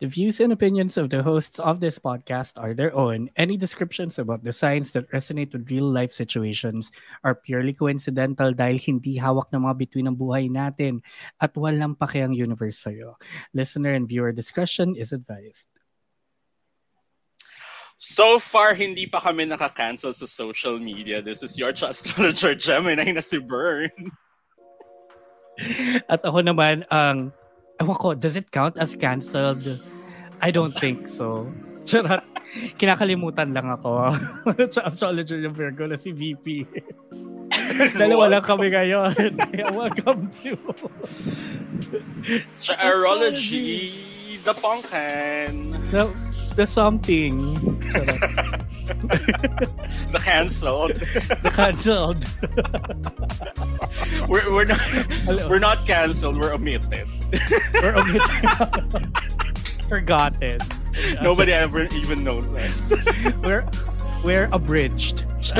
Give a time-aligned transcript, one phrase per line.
[0.00, 3.28] The views and opinions of the hosts of this podcast are their own.
[3.36, 6.88] Any descriptions about the signs that resonate with real life situations
[7.20, 11.04] are purely coincidental dahil hindi hawak ng mga bituin ng buhay natin
[11.36, 13.20] at walang pakiang universe sa'yo.
[13.52, 15.68] Listener and viewer discretion is advised.
[18.00, 21.20] So far, hindi pa kami nakakancel sa social media.
[21.20, 23.92] This is your astrologer Gemini na si Bern.
[26.08, 27.36] At ako naman ang
[27.80, 29.64] Ewan ko, does it count as cancelled?
[30.40, 31.52] I don't think so.
[31.88, 32.24] Charot.
[32.80, 34.16] Kinakalimutan lang ako.
[34.74, 36.66] Sa astrologer yung Virgo na si VP.
[38.00, 39.14] Dalawa lang kami ngayon.
[39.70, 40.58] welcome to...
[42.58, 43.94] Sa astrology,
[44.42, 45.78] the punkan.
[45.94, 46.10] The,
[46.58, 47.54] the something.
[50.10, 50.98] the canceled.
[51.46, 52.26] the canceled.
[54.26, 54.82] we're, we're not
[55.46, 56.34] we're not canceled.
[56.38, 57.06] We're omitted.
[57.78, 58.50] we're omitted.
[59.90, 60.62] Forgotten.
[61.22, 62.94] Nobody ever even knows us.
[63.42, 63.66] we're
[64.22, 65.26] we're abridged.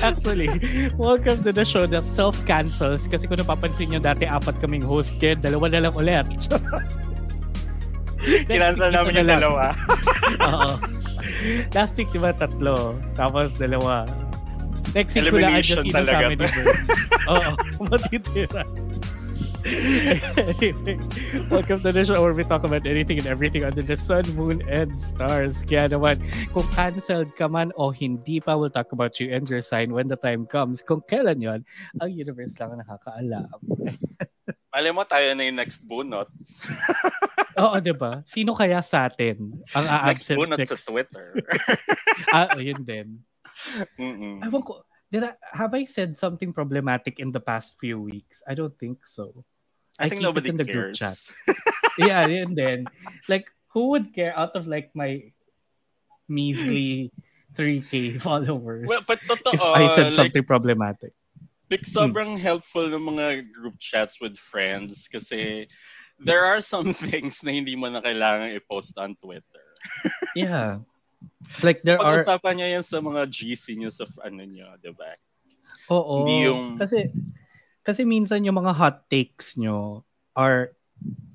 [0.00, 0.48] Actually,
[0.96, 5.44] welcome to the show that self-cancels kasi kung napapansin nyo dati apat kaming host kid,
[5.44, 6.24] dalawa na lang ulit.
[8.48, 9.76] Kinansel namin yung dalawa.
[10.40, 10.80] Oo.
[11.72, 12.96] Last week, di ba, tatlo.
[13.16, 14.04] Tapos dalawa.
[14.92, 16.40] Next week, wala adjust yun sa amin.
[17.28, 17.50] Oo.
[17.88, 18.64] Matitira.
[19.64, 20.98] Anyway,
[21.50, 24.62] welcome to the show where we talk about anything and everything under the sun, moon,
[24.68, 25.62] and stars.
[25.62, 26.20] Kaya naman,
[26.52, 30.08] kung cancelled ka man o hindi pa, we'll talk about you and your sign when
[30.08, 30.80] the time comes.
[30.80, 31.60] Kung kailan yon
[32.00, 33.58] ang universe lang nakakaalam.
[34.76, 36.30] Alam mo, tayo na yung next bunot.
[37.62, 38.22] Oo, di ba?
[38.22, 40.70] Sino kaya sa atin ang a-absent next bunot next?
[40.70, 41.26] sa Twitter?
[42.30, 43.18] ah, yun din.
[43.98, 44.40] Mm-mm.
[44.46, 48.42] Ewan ko, did I, have I said something problematic in the past few weeks?
[48.46, 49.44] I don't think so.
[50.00, 50.96] I, I think nobody in the cares.
[50.96, 51.18] Group chat.
[52.00, 52.88] yeah, and then
[53.28, 55.30] like who would care out of like my
[56.28, 57.12] measly
[57.54, 61.12] 3k followers well, but totoo, if I said something like, problematic?
[61.70, 62.42] Like sobrang hmm.
[62.42, 65.68] helpful ng mga group chats with friends kasi
[66.18, 69.66] there are some things na hindi mo na kailangan i-post on Twitter.
[70.34, 70.80] yeah.
[71.62, 75.14] Like there are Pag-usapan niya yan sa mga GC niyo sa ano niyo, 'di ba?
[75.92, 76.24] Oo.
[76.24, 77.12] Hindi yung kasi
[77.84, 80.04] kasi minsan yung mga hot takes nyo
[80.36, 80.76] are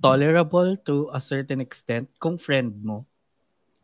[0.01, 3.05] tolerable to a certain extent kung friend mo.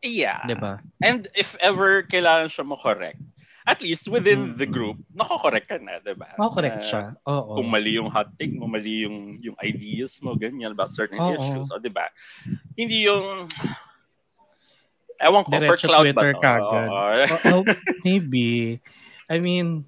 [0.02, 0.42] Yeah.
[0.46, 0.82] 'Di ba?
[1.02, 3.22] And if ever kailangan siya mo correct,
[3.70, 4.58] at least within mm.
[4.58, 6.34] the group, nako-correct ka na, 'di ba?
[6.38, 7.04] Nako-correct uh, siya.
[7.30, 7.62] Oo.
[7.62, 11.38] Kung mali yung hot take mo, mali yung yung ideas mo ganyan about certain Oo.
[11.38, 12.10] issues, o 'di ba?
[12.78, 13.46] Hindi yung
[15.22, 16.78] Ewan ko, Diretso for cloud Twitter ba to?
[17.54, 17.64] oh, oh,
[18.02, 18.82] maybe.
[19.30, 19.86] I mean,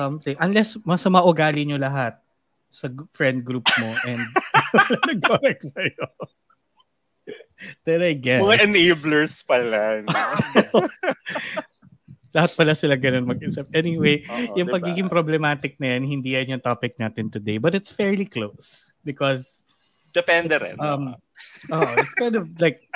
[0.00, 0.36] something.
[0.40, 2.16] Unless masama ugali nyo lahat
[2.72, 4.22] sa friend group mo and
[5.12, 6.06] nag-correct sa'yo.
[7.84, 8.40] Then I guess.
[8.40, 10.00] Mga enablers pala.
[10.00, 10.12] No?
[12.30, 13.66] Lahat pala sila ganun mag-isip.
[13.74, 14.78] Anyway, Oo, yung diba?
[14.78, 17.58] pagiging problematic na yan, hindi yan yung topic natin today.
[17.58, 19.66] But it's fairly close because
[20.14, 20.78] Depende rin.
[20.78, 21.14] Um,
[21.70, 22.86] oh, it's kind of like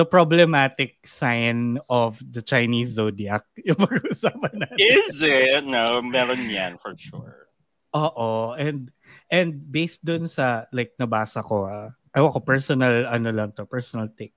[0.00, 4.80] the problematic sign of the Chinese zodiac yung natin.
[4.80, 5.60] Is it?
[5.68, 7.52] No, meron yan for sure.
[7.92, 8.56] Oo.
[8.56, 8.88] And
[9.28, 14.08] and based dun sa like nabasa ko, ah, ewan ko personal ano lang to, personal
[14.16, 14.32] take.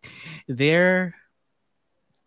[0.52, 1.16] They're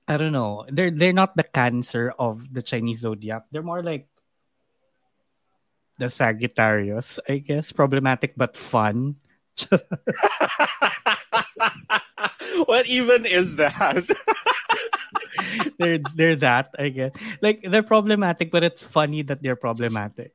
[0.09, 0.65] I don't know.
[0.73, 3.53] They're they're not the cancer of the Chinese zodiac.
[3.53, 4.09] They're more like
[6.01, 7.69] the Sagittarius, I guess.
[7.69, 9.21] Problematic but fun.
[12.71, 14.05] what even is that?
[15.79, 17.13] they're they're that, I guess.
[17.43, 20.33] Like they're problematic, but it's funny that they're problematic.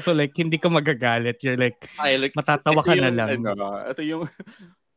[0.00, 1.42] So like hindi ka magagalit.
[1.42, 3.44] You're like, Ay, like matatawa ka na lang.
[3.44, 4.22] Ano, ito yung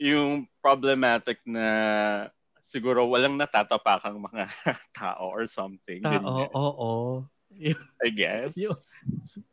[0.02, 2.30] yung problematic na
[2.72, 4.48] siguro walang natatapakang mga
[4.98, 6.02] tao or something.
[6.02, 6.50] Tao, oo.
[6.56, 7.04] oo.
[8.02, 8.56] I guess.
[8.56, 8.74] Yung,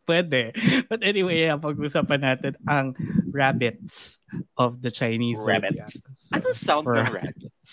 [0.06, 0.54] pwede.
[0.86, 2.94] But anyway, yeah, pag-usapan natin ang
[3.38, 4.18] rabbits
[4.58, 6.02] of the Chinese rabbits.
[6.18, 7.70] So, ano sound for, ng rabbits?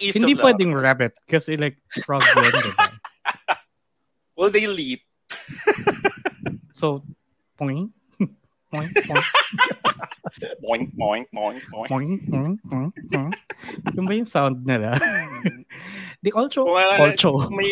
[0.16, 0.40] hindi lang.
[0.40, 2.88] pwedeng rabbit kasi like frog yun, diba?
[4.40, 5.04] Will they leap?
[6.72, 7.04] so,
[7.60, 7.92] poing,
[8.72, 9.26] poing, poing.
[10.62, 11.88] boink, boink, boink, boink.
[11.90, 13.36] Boink, boink, boink, boink.
[13.98, 14.96] Yung ba yung sound nila?
[14.96, 15.66] Hmm.
[16.22, 17.50] The also, well, also.
[17.50, 17.70] May,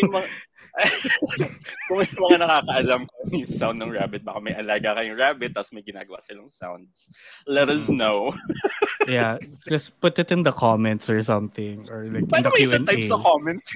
[1.89, 5.73] kung may mga nakakaalam ko yung sound ng rabbit, baka may alaga kayong rabbit tapos
[5.73, 7.09] may ginagawa silang sounds.
[7.49, 7.97] Let us mm.
[7.97, 8.33] know.
[9.09, 11.85] yeah, just put it in the comments or something.
[11.89, 12.79] Or like By in the Q&A.
[12.85, 13.69] type sa comments.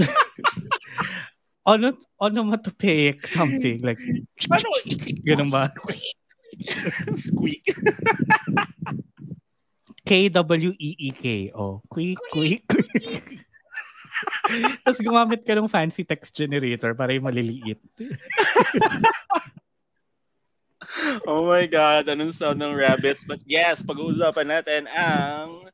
[1.70, 3.84] ono, onomatopoeic something.
[3.84, 4.00] Like,
[4.48, 4.68] ano?
[5.26, 5.68] ganun ba?
[7.16, 7.64] Squeak.
[10.06, 11.50] K-W-E-E-K.
[11.52, 13.45] Oh, quick, quick, quick.
[14.84, 17.78] Tapos gumamit ka ng fancy text generator para yung maliliit.
[21.30, 23.24] oh my God, anong sound ng rabbits?
[23.26, 25.66] But yes, pag-uusapan natin ang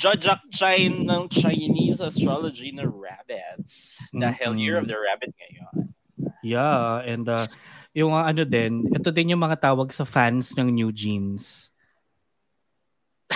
[0.00, 4.00] Jajak Chain ng Chinese astrology na rabbits.
[4.12, 4.64] Dahil mm-hmm.
[4.64, 5.92] Year of the Rabbit ngayon.
[6.40, 7.44] Yeah, and uh,
[7.92, 11.68] yung uh, ano din, ito din yung mga tawag sa fans ng New Jeans.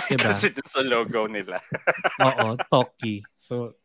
[0.09, 0.25] Diba?
[0.33, 1.61] Kasi sa logo nila.
[2.21, 3.21] Oo, Toki.
[3.37, 3.77] So,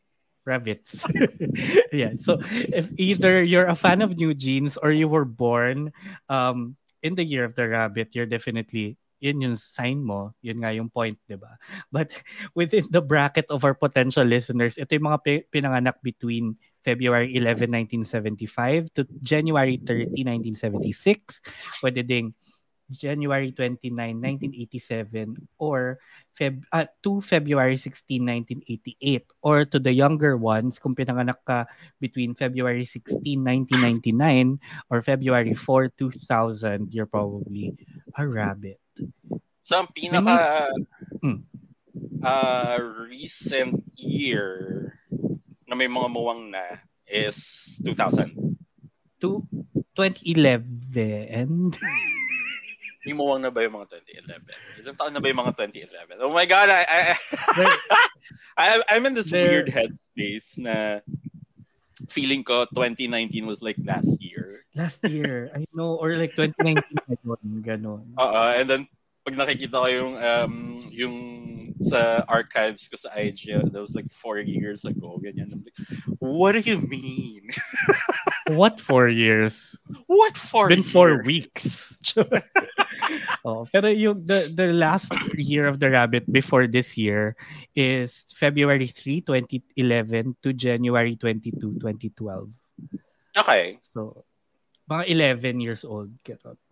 [0.44, 1.04] rabbits.
[1.92, 2.14] yeah.
[2.18, 5.92] So, if either you're a fan of New Jeans or you were born
[6.28, 10.72] um, in the year of the rabbit, you're definitely yun yung sign mo, yun nga
[10.72, 11.60] yung point, di ba?
[11.92, 12.10] But
[12.58, 17.68] within the bracket of our potential listeners, ito yung mga pinanganak between February 11,
[18.08, 20.16] 1975 to January 30,
[20.56, 21.44] 1976.
[21.84, 22.32] Pwede ding
[22.90, 25.98] January 29, 1987 or
[26.34, 28.20] Feb uh, to February 16,
[28.66, 31.70] 1988 or to the younger ones kung pinanganak ka
[32.02, 34.58] between February 16, 1999
[34.90, 37.72] or February 4, 2000 you're probably
[38.18, 38.82] a rabbit.
[39.62, 40.66] So ang pinaka
[41.22, 41.46] hmm.
[42.26, 42.76] uh,
[43.06, 44.98] recent year
[45.70, 48.34] na may mga muwang na is 2000.
[49.22, 49.46] To
[49.94, 51.70] 2011.
[53.00, 54.84] Na ba yung mga 2011?
[54.84, 56.20] Ilang taon na ba yung mga 2011?
[56.20, 57.16] Oh my God, I, I,
[58.56, 61.00] I, I'm in this weird headspace na
[62.12, 64.64] feeling ko 2019 was like last year.
[64.76, 66.84] Last year, I know, or like 2019
[67.64, 68.04] ganun.
[68.20, 68.84] Oo, and then
[69.24, 70.54] pag nakikita ko yung um,
[70.92, 71.16] yung
[71.80, 75.56] sa archives ko sa IG, that was like four years ago, ganyan.
[75.56, 75.80] I'm like,
[76.20, 77.48] what do you mean?
[78.52, 79.72] what four years?
[80.04, 80.92] What four It's been years?
[80.92, 81.96] four weeks.
[83.44, 87.36] oh, pero yung the, the last year of the rabbit before this year
[87.74, 92.48] is February 3, 2011 to January 22, 2012.
[93.36, 93.78] Okay.
[93.80, 94.24] So,
[94.90, 96.10] mga 11 years old,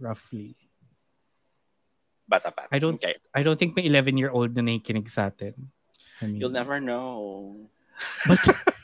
[0.00, 0.56] roughly.
[2.28, 2.68] Bata pa.
[2.70, 3.14] I don't, okay.
[3.32, 5.54] I don't think may 11 year old na nakikinig sa atin.
[6.20, 7.70] I mean, You'll never know.
[8.26, 8.42] But,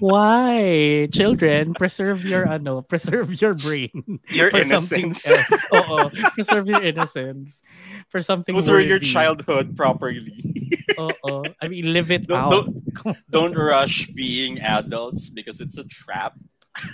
[0.00, 1.08] Why?
[1.10, 4.20] Children, preserve your ano, preserve your brain.
[4.30, 5.22] Your for innocence.
[5.22, 5.90] Something else.
[5.90, 7.62] Oo, preserve your innocence
[8.08, 10.38] for something through your childhood properly.
[10.98, 11.42] Oo.
[11.62, 12.50] I mean, live it don't, out.
[12.50, 16.38] Don't, don't rush being adults because it's a trap.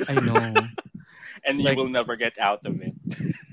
[0.08, 0.54] I know.
[1.44, 2.94] and like, you will never get out of it.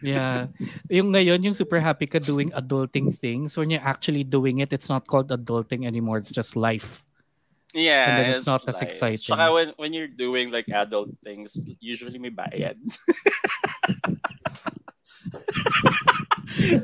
[0.02, 0.48] yeah.
[0.90, 3.58] Yung ngayon, yung super happy ka doing adulting things.
[3.58, 6.18] When you're actually doing it, it's not called adulting anymore.
[6.18, 7.04] It's just life.
[7.74, 9.18] Yeah, and then it's, it's not as exciting.
[9.18, 12.76] Saka when, when you're doing like adult things, usually may bayad.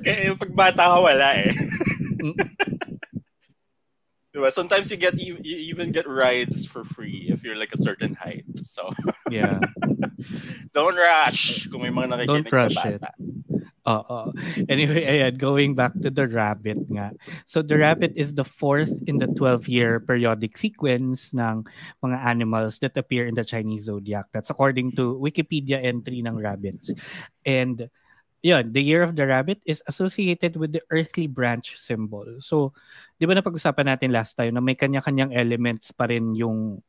[0.08, 1.52] Kaya pag bata ka, wala eh.
[2.24, 2.40] Mm.
[4.38, 4.52] diba?
[4.54, 8.14] Sometimes you get you, you even get rides for free if you're like a certain
[8.14, 8.46] height.
[8.56, 8.90] So
[9.30, 9.60] yeah.
[10.74, 13.12] Don't rush kung may mga nakikinig Don't rush na bata.
[13.18, 13.57] It.
[13.88, 14.36] Oo.
[14.68, 17.16] Anyway, ayan, going back to the rabbit nga.
[17.48, 21.64] So the rabbit is the fourth in the 12-year periodic sequence ng
[22.04, 24.28] mga animals that appear in the Chinese zodiac.
[24.36, 26.92] That's according to Wikipedia entry ng rabbits.
[27.48, 27.88] And
[28.44, 32.28] yun, the year of the rabbit is associated with the earthly branch symbol.
[32.44, 32.76] So,
[33.16, 36.84] di ba napag-usapan natin last time na may kanya-kanyang elements pa rin yung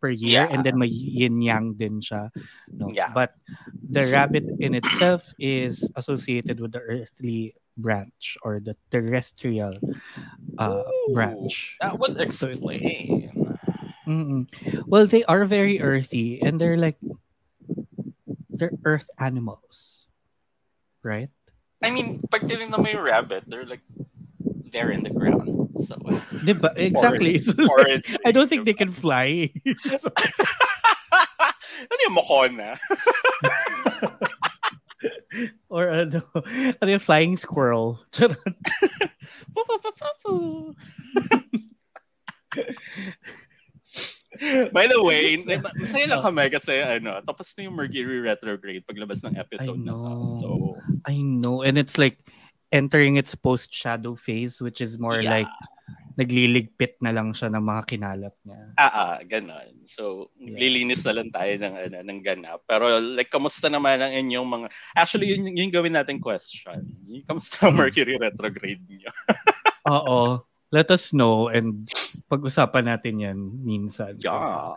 [0.00, 0.52] per year yeah.
[0.52, 2.28] and then may yin yang din siya
[2.68, 2.88] no?
[2.92, 3.10] Yeah.
[3.12, 3.34] but
[3.72, 9.72] the rabbit in itself is associated with the earthly branch or the terrestrial
[10.58, 11.76] uh, Ooh, branch.
[11.80, 13.28] that would explain.
[14.06, 14.46] So,
[14.86, 16.96] well they are very earthy and they're like
[18.48, 20.06] they're earth animals
[21.02, 21.30] right?
[21.82, 23.82] I mean pag mo yung rabbit they're like
[24.70, 25.96] there in the ground So?
[26.76, 27.38] Exactly.
[27.38, 29.50] So, like, I don't think they can fly.
[29.98, 30.10] so,
[31.86, 32.78] ano yung mokona?
[35.68, 36.22] or ano,
[36.80, 38.00] ano yung flying squirrel?
[44.72, 45.40] By the way,
[45.80, 46.26] masaya lang oh.
[46.28, 50.12] kami kasi ano, tapos na yung Mercury retrograde paglabas ng episode na to.
[50.40, 50.48] So,
[51.08, 51.62] I know.
[51.62, 52.20] And it's like,
[52.72, 55.42] entering its post shadow phase which is more yeah.
[55.42, 55.52] like
[56.16, 58.60] nagliligpit na lang siya ng mga kinalap niya.
[58.80, 59.84] Ah, ah ganon.
[59.84, 60.56] So, yeah.
[60.56, 62.64] lilinis na lang tayo ng, ano, ng ganap.
[62.64, 64.66] Pero, like, kamusta naman ang inyong mga...
[64.96, 66.80] Actually, yun yung gawin natin question.
[67.28, 69.12] Kamusta ang Mercury retrograde niyo?
[69.92, 70.40] Oo.
[70.72, 71.84] Let us know and
[72.32, 74.16] pag-usapan natin yan minsan.
[74.16, 74.72] Yeah.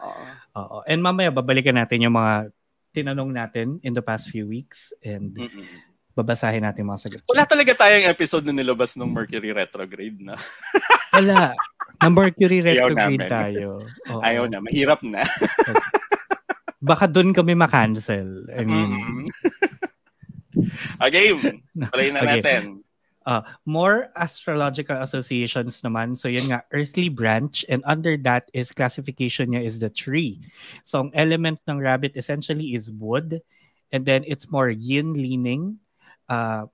[0.59, 0.83] Oo.
[0.85, 2.51] And mamaya, babalikan natin yung mga
[2.91, 5.88] tinanong natin in the past few weeks and Mm-mm
[6.19, 7.21] babasahin natin mga sagot.
[7.31, 10.35] Wala talaga tayong episode na nilabas ng Mercury retrograde na.
[11.15, 11.55] Wala.
[12.03, 13.79] Na Mercury retrograde tayo.
[14.11, 14.21] Oo.
[14.21, 14.59] Ayaw na.
[14.59, 15.23] Mahirap na.
[16.89, 18.43] Baka doon kami makancel.
[18.51, 18.91] I mean...
[18.91, 19.27] Mm.
[21.05, 21.27] okay.
[21.91, 22.39] Play na okay.
[22.39, 22.63] natin.
[23.27, 26.17] Uh, more astrological associations naman.
[26.17, 30.39] So yun nga, earthly branch and under that is classification niya is the tree.
[30.83, 33.43] So ang element ng rabbit essentially is wood
[33.91, 35.77] and then it's more yin leaning.
[36.29, 36.69] Uh,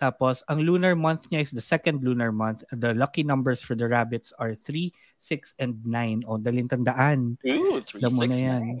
[0.00, 2.64] tapos ang lunar month niya is the second lunar month.
[2.72, 6.24] The lucky numbers for the rabbits are 3, 6, and 9.
[6.24, 7.36] O, daling tandaan.
[7.44, 8.80] Ooh, 3, 6,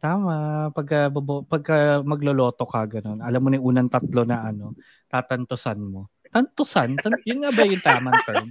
[0.00, 0.68] Tama.
[0.72, 1.12] Pagka,
[1.48, 3.20] pagka magloloto ka, ganun.
[3.24, 4.76] Alam mo na yung unang tatlo na ano,
[5.08, 6.12] tatantosan mo.
[6.28, 6.96] Tantosan?
[7.00, 8.48] Tan- yun nga ba yung tamang term?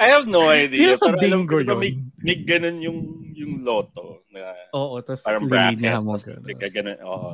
[0.00, 0.96] I have no idea.
[0.96, 1.76] Yung sa bingo yun.
[1.76, 1.92] May,
[2.24, 2.98] may ganun yung,
[3.36, 4.24] yung loto.
[4.32, 6.00] Na, Oo, tapos parang bracket.
[6.00, 6.96] Mo, tapos ganun.
[7.04, 7.30] Oo.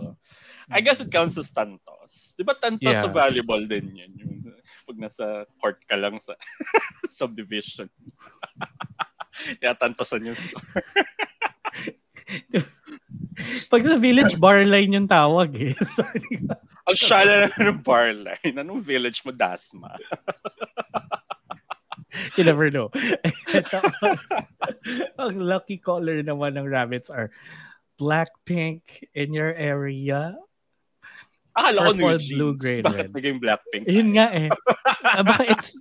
[0.71, 2.35] I guess it counts as tantos.
[2.35, 3.07] Di ba tantos yeah.
[3.07, 4.13] sa volleyball din yun?
[4.19, 4.37] Yung,
[4.87, 6.35] pag nasa court ka lang sa
[7.19, 7.87] subdivision.
[9.63, 10.83] Kaya tantosan yung score.
[13.71, 15.75] Pag sa village bar line yung tawag eh.
[15.95, 16.43] Sorry.
[16.87, 18.57] Ang shala na ng bar line.
[18.59, 19.95] Anong village mo, Dasma?
[22.35, 22.89] you never know.
[25.21, 27.31] ang lucky color naman ng rabbits are
[27.99, 30.35] black, pink in your area.
[31.57, 33.13] Akala ko new blue, green, Bakit red.
[33.17, 33.85] naging Blackpink?
[33.89, 34.49] Yun nga eh.
[34.53, 35.81] uh, baka it's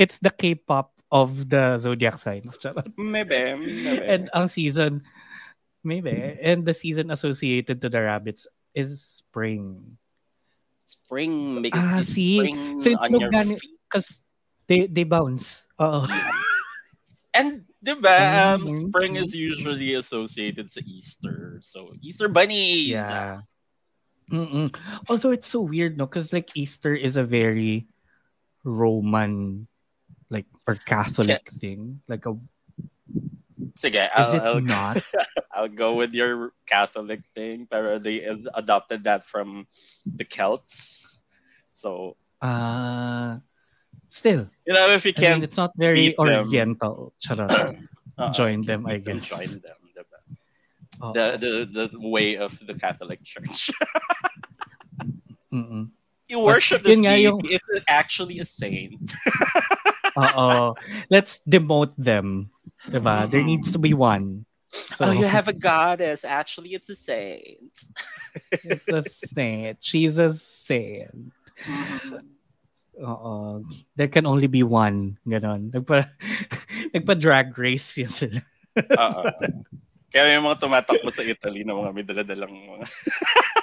[0.00, 2.56] it's the K-pop of the zodiac signs.
[2.96, 4.00] Maybe, maybe.
[4.00, 5.04] And ang season,
[5.84, 6.38] Maybe.
[6.40, 9.98] And the season associated to the rabbits is spring.
[10.78, 11.60] Spring.
[11.60, 13.78] Make it ah, see, spring so on your feet.
[13.90, 14.22] Because
[14.66, 15.66] they, they bounce.
[15.80, 16.06] Oo.
[17.34, 18.92] And, di ba, um, mm-hmm.
[18.92, 21.56] spring is usually associated to Easter.
[21.64, 22.92] So, Easter bunnies.
[22.92, 23.40] Yeah.
[24.32, 24.74] Mm-mm.
[25.08, 26.06] Although it's so weird, no?
[26.06, 27.86] Because, like, Easter is a very
[28.64, 29.68] Roman,
[30.30, 32.00] like, or Catholic thing.
[32.08, 32.34] Like, a
[33.76, 35.02] Sige, I'll, Is it I'll, not?
[35.52, 38.24] I'll go with your Catholic thing, pero they
[38.54, 39.66] adopted that from
[40.04, 41.20] the Celts.
[41.72, 43.38] So, uh,
[44.08, 44.48] still.
[44.66, 47.12] You know, if you can I mean, it's not very oriental.
[47.28, 49.30] Them, uh, join them, I guess.
[49.30, 49.81] Join them.
[51.00, 51.12] Oh.
[51.12, 51.38] The,
[51.70, 53.70] the, the way of the Catholic Church.
[56.32, 57.28] You worship this deity.
[57.28, 57.44] Yung...
[57.44, 59.12] It actually a saint?
[60.16, 60.74] Uh-oh.
[61.12, 62.48] Let's demote them.
[62.88, 63.28] Diba?
[63.28, 64.48] There needs to be one.
[64.72, 66.24] So, oh, you have a goddess.
[66.24, 67.84] Actually, it's a saint.
[68.64, 69.76] it's a saint.
[69.84, 71.36] She's a saint.
[72.96, 73.64] Oo.
[73.96, 75.20] There can only be one.
[75.28, 75.68] Ganon.
[75.68, 76.08] Nagpa,
[76.96, 78.40] nagpa-drag race yan sila.
[78.80, 79.28] Oo.
[80.12, 82.84] Kaya yung mga tumatakbo sa Italy na mga may daladalang mga...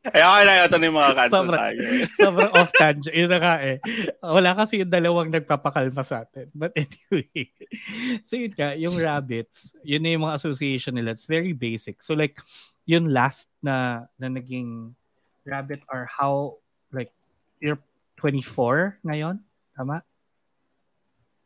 [0.00, 1.78] Ay, okay na ito yung mga cancel sobrang, tayo.
[2.24, 3.12] sobrang off tangent.
[3.12, 3.76] Yun na nga eh.
[4.24, 6.48] Wala kasi yung dalawang nagpapakalma sa atin.
[6.56, 7.52] But anyway.
[8.26, 11.12] So yun ka, yung rabbits, yun na yung mga association nila.
[11.12, 12.02] It's very basic.
[12.02, 12.40] So like,
[12.88, 14.96] yun last na, na naging
[15.44, 16.58] rabbit are how,
[16.90, 17.12] like,
[17.60, 17.78] you're
[18.18, 19.38] 24 ngayon?
[19.76, 20.02] Tama?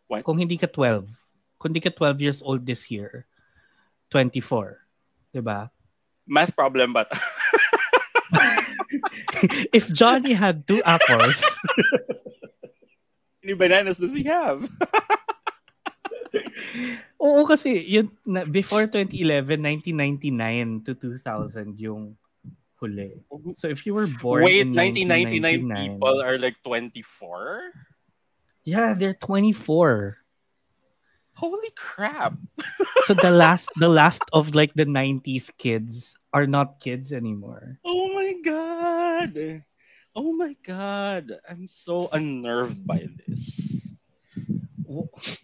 [0.06, 0.22] What?
[0.22, 1.23] Kung hindi ka 12.
[1.64, 3.24] Kung hindi ka 12 years old this year,
[4.12, 4.84] 24.
[5.32, 5.72] Diba?
[6.28, 7.08] Math problem ba?
[9.72, 14.60] if Johnny had two apples, how many bananas does he have?
[17.24, 19.56] Oo kasi yun na, before 2011,
[19.88, 22.12] 1999 to 2000 yung
[22.76, 23.24] huli.
[23.56, 27.72] So if you were born Wait, in 1999 people are like 24?
[28.68, 30.20] Yeah, they're 24.
[31.34, 32.38] Holy crap.
[33.04, 37.78] so the last the last of like the 90s kids are not kids anymore.
[37.84, 39.62] Oh my god.
[40.14, 41.34] Oh my god.
[41.50, 43.94] I'm so unnerved by this.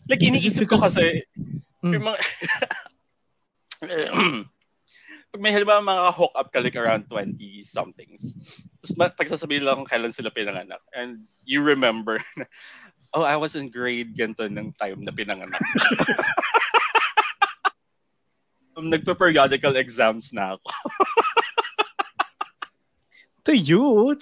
[0.06, 1.26] Like iniisip ko kasi
[1.82, 1.94] mm.
[1.94, 2.18] yung mga
[5.30, 8.35] pag may halimbawa mga hook up ka like around 20 somethings.
[8.82, 12.18] Tapos pagsasabihin lang kung kailan sila pinanganak and you remember
[13.14, 15.61] oh, I was in grade ganito ng time na pinanganak.
[18.79, 20.71] um, nagpa-periodical exams na ako.
[23.47, 23.83] to you?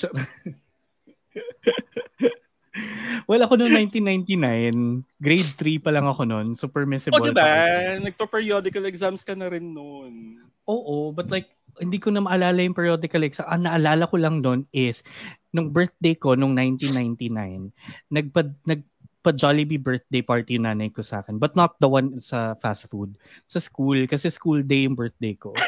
[3.29, 6.57] well, ako noong 1999, grade 3 pa lang ako noon.
[6.57, 7.21] So permissible.
[7.21, 8.01] Oh, diba?
[8.03, 10.41] Nagpa-periodical exams ka na rin noon.
[10.69, 13.47] Oo, but like, hindi ko na maalala yung periodical exam.
[13.49, 15.07] Ang naalala ko lang doon is,
[15.53, 17.73] nung birthday ko, nung 1999,
[18.13, 18.83] nagpa, nag,
[19.19, 21.43] pa Jollibee birthday party yung nanay ko sa akin.
[21.43, 23.19] But not the one sa fast food.
[23.51, 24.07] Sa school.
[24.07, 25.59] Kasi school day yung birthday ko.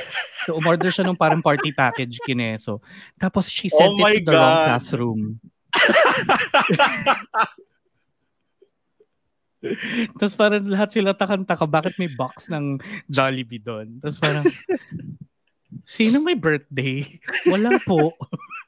[0.47, 2.81] So, umorder siya ng parang party package kineso.
[3.19, 4.39] Tapos, she sent oh it to the God.
[4.39, 5.21] wrong classroom.
[10.17, 12.81] Tapos parang lahat sila takang-taka, bakit may box ng
[13.13, 14.01] Jollibee doon?
[14.01, 14.49] Tapos parang,
[15.85, 17.05] sino may birthday?
[17.45, 18.17] Wala po.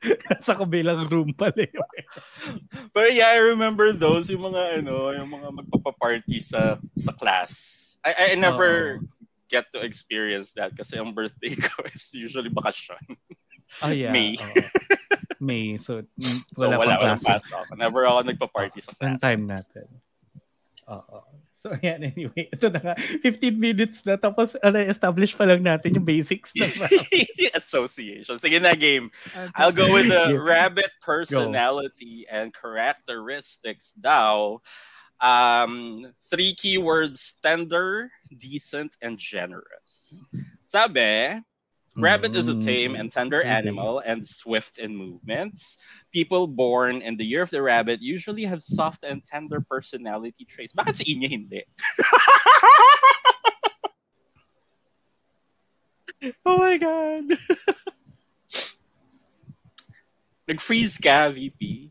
[0.43, 1.91] sa kabilang room pala yun.
[2.91, 7.79] Pero yeah, I remember those, yung mga ano, yung mga magpapaparty sa sa class.
[8.03, 9.07] I, I never uh,
[9.47, 13.03] get to experience that kasi ang birthday ko is usually bakasyon.
[13.85, 14.11] Oh yeah.
[14.11, 14.35] May.
[14.37, 14.67] Uh,
[15.43, 15.75] May.
[15.75, 16.07] So,
[16.55, 17.67] wala, so, wala pang pasok.
[17.75, 19.11] Never ako nagpa-party sa class.
[19.11, 19.87] Ang time natin.
[20.87, 21.19] Oo.
[21.63, 22.51] So, yan, anyway.
[22.51, 22.95] Ito na nga.
[23.23, 24.19] 15 minutes na.
[24.19, 26.67] Tapos, ano, establish pa lang natin yung basics na
[27.55, 28.43] Association.
[28.43, 29.15] Sige na, game.
[29.55, 32.35] I'll go with the rabbit personality go.
[32.35, 34.59] and characteristics daw.
[35.23, 36.03] Um,
[36.35, 40.27] three keywords, tender, decent, and generous.
[40.67, 41.39] Sabi,
[41.95, 45.79] Rabbit is a tame and tender mm, animal and swift in movements.
[46.13, 50.77] People born in the year of the rabbit usually have soft and tender personality traits.
[50.77, 51.65] Bakit sa inyo hindi?
[56.47, 57.25] oh my God.
[60.49, 61.89] Nag-freeze ka, VP.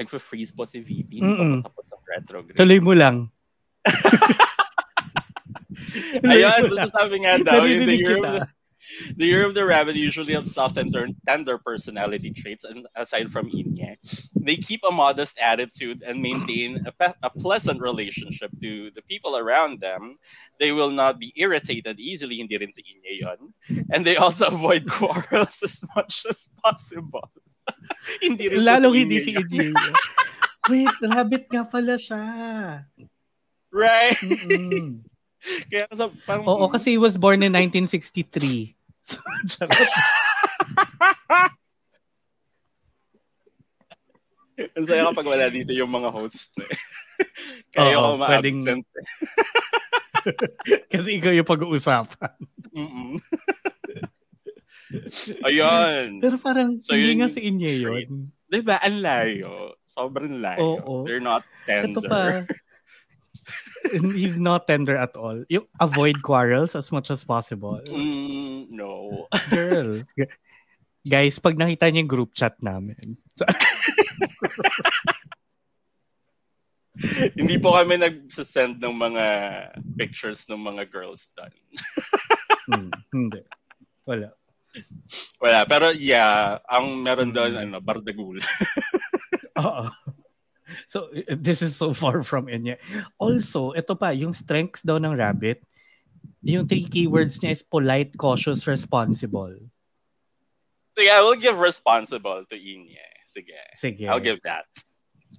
[0.00, 1.20] Nag-freeze po si VP.
[1.20, 2.56] Hindi tapos ang retrograde.
[2.56, 3.28] Tuloy mo lang.
[6.24, 8.48] Ayun, sabi nga daw, in the year, of the,
[9.16, 10.92] the year of the rabbit usually have soft and
[11.26, 13.96] tender personality traits, and aside from Inye,
[14.36, 19.36] they keep a modest attitude and maintain a, pe- a pleasant relationship to the people
[19.36, 20.18] around them.
[20.60, 23.40] They will not be irritated easily, hindi rin si Inye yon.
[23.92, 27.30] And they also avoid quarrels as much as possible.
[28.22, 29.72] hindi rin Lalo si hindi si Inye.
[30.70, 32.22] Wait, rabbit nga pala siya.
[33.72, 34.20] Right?
[34.22, 35.02] Mm-mm.
[35.66, 38.78] Kaya sa, parang, Oo, kasi he was born in 1963.
[44.76, 46.68] Ang saya kapag wala dito yung mga hosts eh.
[47.74, 49.06] Kaya ako ma-absent eh.
[50.92, 52.36] Kasi ikaw yung pag-uusapan.
[52.76, 53.18] Mm-mm.
[55.42, 56.20] Ayun.
[56.20, 58.28] Pero parang so, hindi nga si Inye yun.
[58.46, 58.76] Diba?
[58.84, 59.74] Ang layo.
[59.88, 60.78] Sobrang layo.
[60.84, 61.08] Oo.
[61.08, 61.96] They're not tender.
[61.96, 62.44] Ito pa,
[64.14, 65.44] he's not tender at all.
[65.48, 67.80] You avoid quarrels as much as possible.
[67.88, 69.26] Mm, no.
[69.50, 70.02] Girl.
[71.02, 73.18] Guys, pag nakita niyo yung group chat namin.
[77.38, 79.24] Hindi po kami nag-send ng mga
[79.96, 81.52] pictures ng mga girls doon.
[82.68, 83.40] hmm, hindi.
[84.04, 84.28] Wala.
[85.40, 85.64] Wala.
[85.64, 88.38] Pero yeah, ang meron doon, ano, bardagul.
[89.64, 89.88] Oo.
[90.92, 91.08] So,
[91.40, 92.76] this is so far from Enya.
[93.16, 95.64] Also, ito pa, yung strengths daw ng rabbit,
[96.44, 99.56] yung three keywords niya is polite, cautious, responsible.
[100.92, 103.08] Sige, I will give responsible to Inye.
[103.24, 103.56] Sige.
[103.72, 104.04] Sige.
[104.04, 104.68] I'll give that.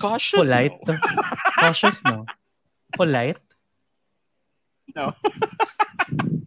[0.02, 0.74] Cautious, Polite?
[0.90, 0.98] No.
[1.62, 2.26] cautious, no?
[2.98, 3.38] Polite?
[4.98, 5.14] No.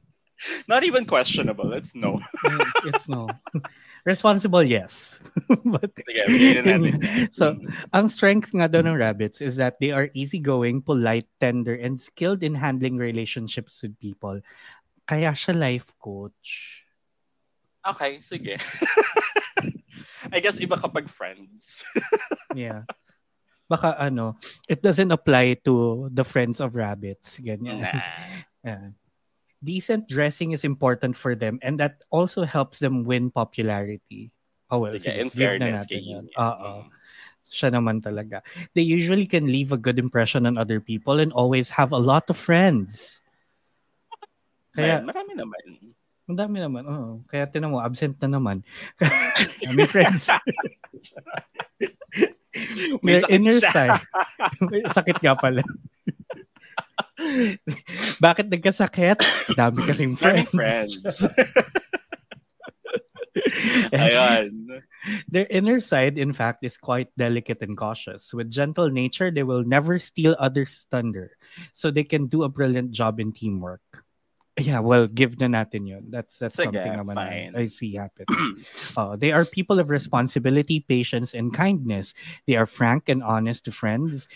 [0.69, 1.73] Not even questionable.
[1.73, 2.21] It's no.
[2.85, 3.29] it's no.
[4.07, 5.19] Responsible, yes.
[5.67, 7.59] But, okay, so,
[7.91, 12.47] ang strength nga daw ng rabbits is that they are easygoing, polite, tender, and skilled
[12.47, 14.39] in handling relationships with people.
[15.11, 16.83] Kaya siya life coach.
[17.83, 18.55] Okay, sige.
[20.31, 21.83] I guess iba kapag friends.
[22.55, 22.87] yeah.
[23.67, 24.39] Baka ano,
[24.71, 27.43] it doesn't apply to the friends of rabbits.
[27.43, 27.83] Ganyan.
[27.83, 28.07] Nah.
[28.63, 28.95] yeah
[29.65, 34.31] decent dressing is important for them and that also helps them win popularity.
[34.71, 36.73] Oh well, sige, sige in fairness kay Oo.
[37.47, 38.43] Siya naman talaga.
[38.75, 42.27] They usually can leave a good impression on other people and always have a lot
[42.27, 43.23] of friends.
[44.75, 45.63] Kaya, Man, marami naman.
[46.27, 46.83] Ang dami naman.
[46.91, 48.67] Oh, kaya tinan mo, absent na naman.
[49.79, 50.27] May friends.
[53.01, 53.73] May sakit inner siya.
[53.73, 54.01] side.
[54.67, 55.63] May sakit nga pala.
[58.25, 59.21] Bakit nagkasakit?
[59.57, 60.51] Dami kasing friends.
[60.51, 61.29] friends.
[63.93, 64.81] Ayan.
[65.29, 68.33] Their inner side, in fact, is quite delicate and cautious.
[68.35, 71.37] With gentle nature, they will never steal others' thunder.
[71.73, 73.85] So they can do a brilliant job in teamwork.
[74.57, 76.09] Yeah, well, give na natin yun.
[76.09, 78.25] That's that's Sige, something naman I, I see happen.
[78.97, 82.17] uh, they are people of responsibility, patience, and kindness.
[82.49, 84.33] They are frank and honest to friends.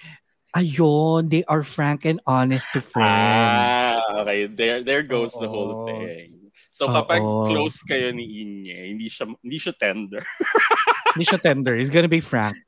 [0.56, 3.06] Ayun, they are frank and honest to friends.
[3.06, 4.50] Ah, okay.
[4.50, 5.42] There there goes Oo.
[5.42, 6.50] the whole thing.
[6.70, 7.46] So kapag Uh-oh.
[7.46, 10.22] close kayo ni Inye, hindi siya hindi siya tender.
[11.14, 11.78] hindi siya tender.
[11.78, 12.58] He's gonna be frank.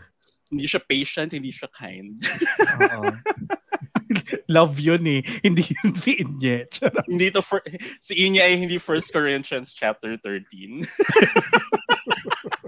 [0.47, 2.23] Hindi siya patient, hindi siya kind.
[2.87, 3.11] Oo.
[4.53, 5.23] Love yun eh.
[5.43, 6.69] Hindi yun si Inye.
[7.09, 7.65] hindi to for,
[7.99, 10.87] si Inye ay hindi First Corinthians chapter 13.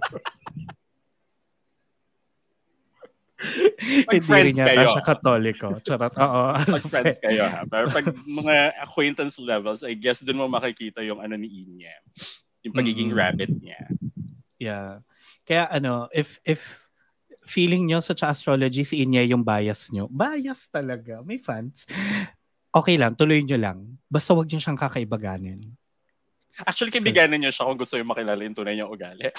[3.79, 4.89] Hindi friends rin kayo.
[4.93, 5.69] siya katoliko.
[5.83, 6.15] Charot.
[6.17, 6.45] Oo.
[6.57, 7.63] Pag friends kayo ha.
[7.69, 8.07] Pero pag
[8.41, 11.95] mga acquaintance levels, I guess dun mo makikita yung ano ni Inya.
[12.65, 13.19] Yung pagiging mm.
[13.19, 13.81] rabbit niya.
[14.57, 15.05] Yeah.
[15.45, 16.85] Kaya ano, if if
[17.45, 21.21] feeling nyo sa astrology si Inya yung bias nyo, bias talaga.
[21.21, 21.85] May fans.
[22.75, 23.79] Okay lang, tuloy nyo lang.
[24.09, 25.63] Basta wag nyo siyang kakaibaganin.
[26.63, 29.31] Actually, kaibiganin nyo siya kung gusto yung makilala yung tunay niyang ugali.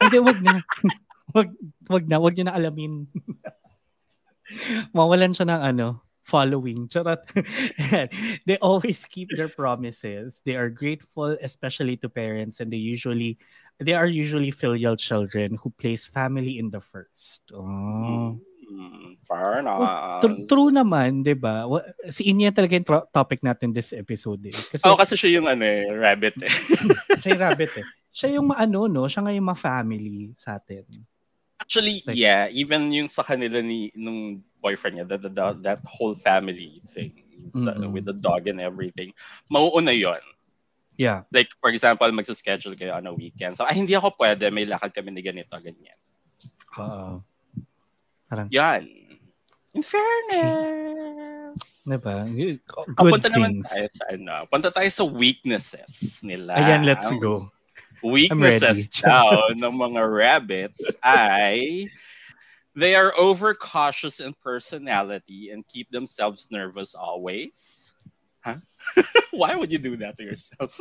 [0.00, 0.56] Hindi, wag na.
[1.34, 1.48] wag,
[1.88, 3.06] wag na, wag niyo na alamin.
[4.96, 5.86] Mawalan siya ng ano,
[6.30, 6.86] following.
[6.86, 7.22] Charot.
[8.46, 10.42] they always keep their promises.
[10.46, 13.38] They are grateful, especially to parents, and they usually
[13.80, 17.48] they are usually filial children who place family in the first.
[17.50, 18.38] Oh.
[18.70, 19.82] Mm, fair enough.
[19.82, 21.66] Well, tr- true naman, 'di ba?
[22.06, 24.54] Si Inya talaga yung tro- topic natin this episode eh.
[24.54, 26.52] Kasi oh, kasi siya yung ano eh, rabbit eh.
[27.20, 27.86] siya yung rabbit eh.
[28.14, 30.86] Siya yung maano no, siya nga yung ma-family sa atin.
[31.70, 36.18] Actually, like, yeah, even yung sa kanila ni nung boyfriend niya, that, that, that whole
[36.18, 37.14] family thing
[37.54, 37.94] sa, mm-hmm.
[37.94, 39.14] with the dog and everything,
[39.46, 40.18] mauuna yon
[40.98, 41.22] Yeah.
[41.30, 43.54] Like, for example, magsa-schedule kayo on a weekend.
[43.54, 44.50] So, ay, hindi ako pwede.
[44.50, 45.94] May lakad kami ni ganito, ganyan.
[46.74, 47.22] Oo.
[48.26, 48.90] Parang, Yan.
[49.70, 51.86] In fairness.
[51.86, 52.26] Diba?
[52.26, 53.38] Good oh, punta things.
[53.38, 54.34] naman tayo sa ano.
[54.50, 56.58] Punta tayo sa weaknesses nila.
[56.58, 57.54] Ayan, let's go
[58.02, 61.86] weaknesses daw ng mga rabbits ay
[62.76, 67.92] they are overcautious in personality and keep themselves nervous always.
[68.40, 68.62] Huh?
[69.36, 70.78] Why would you do that to yourself?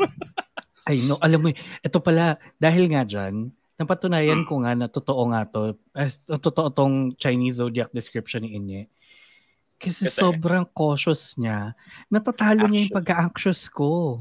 [0.87, 1.49] Ay, no, alam mo,
[1.83, 7.13] ito pala, dahil nga dyan, napatunayan ko nga na totoo nga to, eh, totoo tong
[7.19, 8.81] Chinese zodiac description ni Inye.
[9.79, 11.71] Kasi, Kasi sobrang cautious niya,
[12.11, 14.19] natatalo actually, niya yung pagka-anxious ko.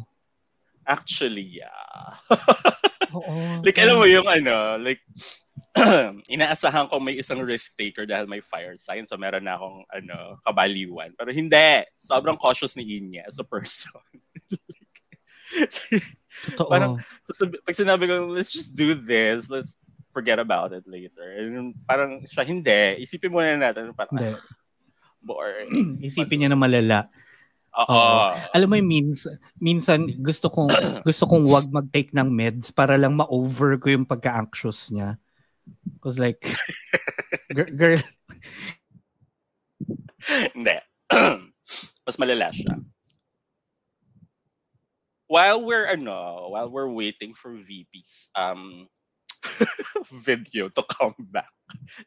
[0.86, 2.14] Actually, yeah.
[3.14, 3.62] Oo.
[3.64, 5.00] like, alam mo yung ano, like,
[6.34, 9.06] inaasahan ko may isang risk taker dahil may fire sign.
[9.06, 11.14] So, meron na akong, ano, kabaliwan.
[11.14, 11.86] Pero hindi.
[11.94, 14.02] Sobrang cautious ni Inya as a person.
[16.54, 16.70] Totoo.
[16.70, 16.92] Parang,
[17.64, 19.78] pag sinabi ko, let's just do this, let's
[20.10, 21.38] forget about it later.
[21.38, 23.02] And parang siya, hindi.
[23.02, 23.94] Isipin muna natin.
[23.94, 24.34] Parang, hindi.
[25.22, 25.98] boring.
[26.08, 27.10] Isipin niya na malala.
[27.78, 28.34] Oo.
[28.54, 29.30] Alam mo yung means,
[29.62, 30.70] minsan gusto kong
[31.08, 35.14] gusto kong wag mag-take ng meds para lang ma-over ko yung pagka-anxious niya.
[36.02, 36.42] Cause like
[37.54, 38.02] girl, girl
[40.54, 40.76] Hindi.
[42.06, 42.74] Mas malala siya.
[45.28, 48.88] While we're ano, while we're waiting for VP's um
[50.24, 51.52] video to come back.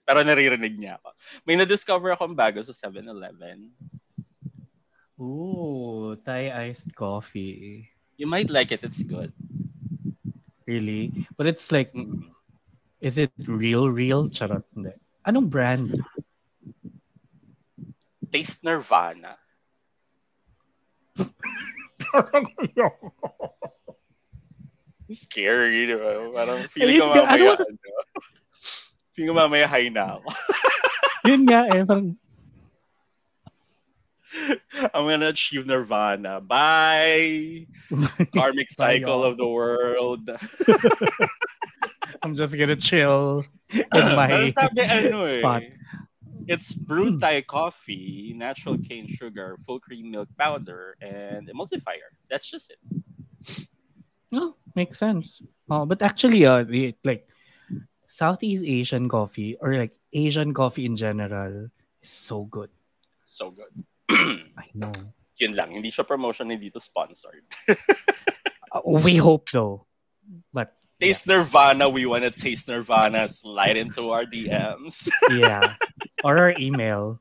[0.03, 1.13] Pero naririnig niya ako.
[1.45, 3.69] May na-discover akong bago sa 7-Eleven.
[5.21, 7.87] Ooh, Thai iced coffee.
[8.17, 8.81] You might like it.
[8.81, 9.31] It's good.
[10.65, 11.13] Really?
[11.37, 12.33] But it's like, mm
[13.01, 14.29] is it real, real?
[14.29, 14.61] Charot.
[14.77, 14.93] Hindi.
[15.25, 16.05] Anong brand?
[18.29, 19.41] Taste Nirvana.
[25.11, 26.29] Scary, di ba?
[26.31, 27.57] Parang feeling ko mamaya, ano?
[29.17, 30.29] feeling ko mamaya high na ako.
[31.27, 32.15] Yun nga eh, parang
[34.93, 36.41] I'm gonna achieve nirvana.
[36.41, 37.67] Bye.
[38.33, 40.29] Karmic cycle of the world.
[42.23, 45.63] I'm just gonna chill in my sabi, ano, eh, spot.
[46.47, 52.15] It's brewed Thai coffee, natural cane sugar, full cream milk powder, and emulsifier.
[52.29, 52.79] That's just it.
[54.31, 55.41] No, oh, makes sense.
[55.69, 56.63] Oh, but actually, uh,
[57.03, 57.27] like
[58.07, 61.67] Southeast Asian coffee or like Asian coffee in general
[62.01, 62.69] is so good.
[63.25, 63.71] So good.
[64.57, 64.91] I know.
[65.41, 65.71] Yun lang.
[65.73, 67.41] Hindi siya promotion, hindi to sponsored.
[68.71, 69.87] uh, we hope though.
[70.53, 71.41] But Taste yeah.
[71.41, 73.27] Nirvana, we want to taste Nirvana.
[73.27, 75.09] Slide into our DMs.
[75.33, 75.73] yeah.
[76.23, 77.17] Or our email.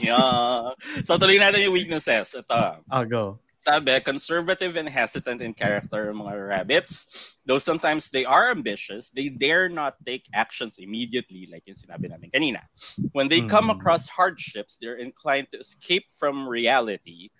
[0.00, 0.72] yeah.
[1.04, 2.32] So tuloy natin yung weaknesses.
[2.32, 2.80] Ito.
[2.88, 3.41] I'll go.
[3.62, 7.38] Sabi, conservative and hesitant in character mga rabbits.
[7.46, 12.34] Though sometimes they are ambitious, they dare not take actions immediately like yung sinabi namin
[12.34, 12.66] kanina.
[13.14, 13.78] When they come hmm.
[13.78, 17.30] across hardships, they're inclined to escape from reality.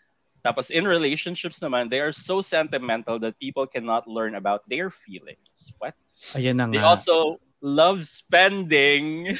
[0.47, 5.75] Tapos in relationships naman, they are so sentimental that people cannot learn about their feelings.
[5.83, 5.99] What?
[6.39, 6.75] Ayan na nga.
[6.79, 9.35] They also love spending.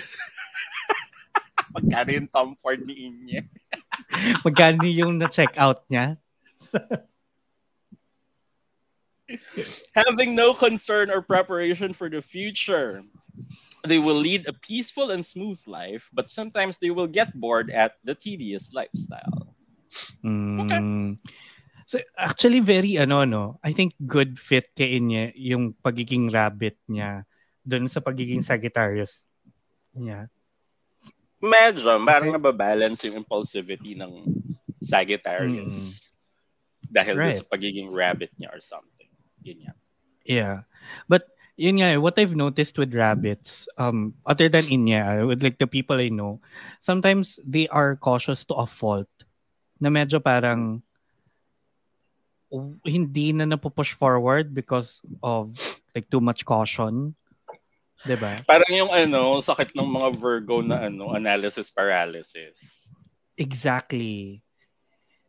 [1.79, 3.47] Magkano yung Tom Ford ni Inye?
[4.42, 6.18] Magkano yung na-check out niya?
[9.94, 13.03] Having no concern or preparation for the future.
[13.83, 17.98] They will lead a peaceful and smooth life, but sometimes they will get bored at
[18.05, 19.57] the tedious lifestyle.
[20.22, 20.62] Mm.
[20.62, 20.79] Okay.
[21.87, 27.27] So actually very ano no, I think good fit kay niya yung pagiging rabbit niya
[27.66, 29.27] doon sa pagiging Sagittarius
[29.92, 30.31] niya.
[31.42, 34.31] Medyo, parang nababalance yung impulsivity ng
[34.79, 36.12] Sagittarius.
[36.92, 37.33] Dahil right.
[37.33, 39.09] sa pagiging rabbit niya or something.
[39.40, 39.76] Yun yan.
[40.28, 40.68] Yeah.
[41.09, 45.66] But yun nga, what I've noticed with rabbits, um, other than Inya, with like the
[45.66, 46.40] people I know,
[46.81, 49.09] sometimes they are cautious to a fault.
[49.81, 50.85] Na medyo parang
[52.85, 55.57] hindi na napupush forward because of
[55.96, 57.16] like too much caution.
[58.05, 58.37] 'Di ba?
[58.44, 62.90] Parang yung ano, sakit ng mga Virgo na ano, analysis paralysis.
[63.38, 64.44] Exactly.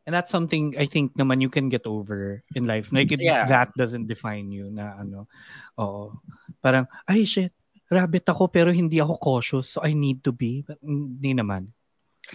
[0.04, 2.92] And that's something I think naman you can get over in life.
[2.92, 3.48] Like it, yeah.
[3.48, 5.32] that doesn't define you na ano.
[5.80, 6.20] Oo.
[6.60, 7.56] Parang ay shit,
[7.88, 10.68] rabbit ako pero hindi ako cautious so I need to be.
[10.84, 11.72] Hindi naman.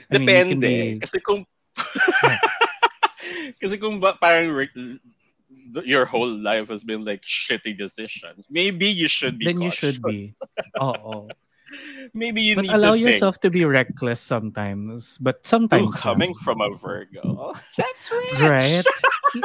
[0.09, 0.64] I Depende.
[0.64, 1.00] Mean, be...
[1.04, 1.44] Kasi kung
[3.61, 4.68] Kasi kung ba, parang
[5.85, 8.46] your whole life has been like shitty decisions.
[8.50, 9.46] Maybe you should be.
[9.46, 9.83] Then cautious.
[9.83, 10.33] you should be.
[10.81, 11.28] Oh,
[12.14, 13.52] Maybe you but need allow to yourself think.
[13.52, 15.18] to be reckless sometimes.
[15.18, 18.40] But sometimes Ooh, coming from a Virgo, that's rich.
[18.42, 18.85] Right.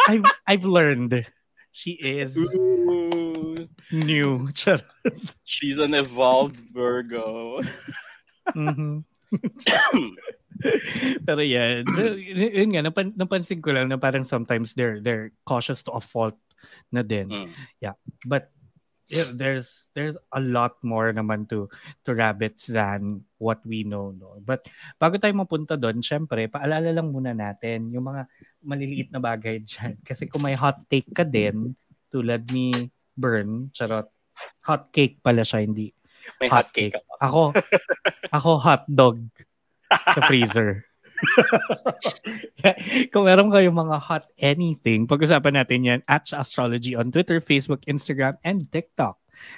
[0.08, 1.26] I've I've learned.
[1.74, 3.68] She is Ooh.
[3.92, 4.48] new.
[5.44, 7.62] She's an evolved Virgo.
[8.54, 9.02] mm-hmm.
[11.26, 15.92] Pero yeah, yun nga, napan, napansin ko lang na parang sometimes they're they're cautious to
[15.92, 16.38] a fault
[16.94, 17.28] na din.
[17.28, 17.50] Mm.
[17.82, 17.98] Yeah.
[18.30, 18.54] But
[19.12, 21.68] yeah, there's there's a lot more naman to
[22.08, 24.64] to rabbits than what we know no but
[24.96, 28.28] bago tayo mapunta doon syempre paalala lang muna natin yung mga
[28.64, 31.76] maliliit na bagay diyan kasi kung may hot take ka din
[32.08, 32.72] tulad ni
[33.14, 34.10] Burn charot
[34.66, 35.92] hot cake pala siya hindi
[36.40, 37.20] may hot, hot cake, cake.
[37.20, 37.52] ako
[38.32, 39.20] ako hot dog
[39.92, 40.84] sa freezer.
[43.14, 48.34] Kung meron kayong mga hot anything, pag-usapan natin yan at Astrology on Twitter, Facebook, Instagram,
[48.44, 49.18] and TikTok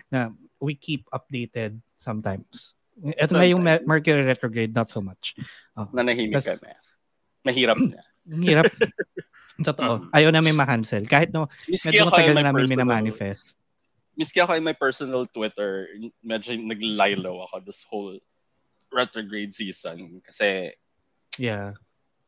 [0.10, 2.74] na we keep updated sometimes.
[2.96, 5.36] Ito na yung Mercury retrograde, not so much.
[5.76, 6.80] Oh, Nanahimik ka na.
[7.44, 8.02] Mahirap na.
[8.32, 8.72] Mahirap.
[9.62, 10.12] Totoo.
[10.12, 11.08] Ayaw namin ma-cancel.
[11.08, 13.56] Kahit no, Miski medyo matagal na namin minamanifest.
[14.16, 15.92] Miski ako in my personal Twitter,
[16.24, 18.16] medyo naglilo ako this whole
[18.96, 20.72] retrograde season kasi
[21.40, 21.76] yeah.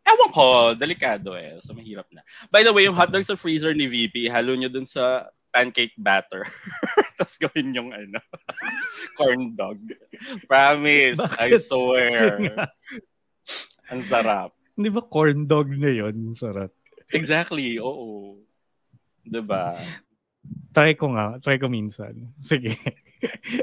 [0.07, 0.47] Ewan ko,
[0.79, 1.59] delikado eh.
[1.59, 2.23] So, mahirap na.
[2.47, 6.47] By the way, yung hotdog sa freezer ni VP, halo nyo dun sa pancake batter.
[7.19, 8.21] Tapos gawin yung ano,
[9.19, 9.83] corn dog.
[10.47, 11.39] Promise, Bakit?
[11.43, 12.23] I swear.
[13.91, 14.55] Ang sarap.
[14.79, 16.37] Hindi ba corn dog na yun?
[16.37, 16.71] Sarap.
[17.11, 18.39] Exactly, oo.
[19.27, 19.75] Diba?
[20.71, 21.35] Try ko nga.
[21.43, 22.31] Try ko minsan.
[22.39, 22.79] Sige.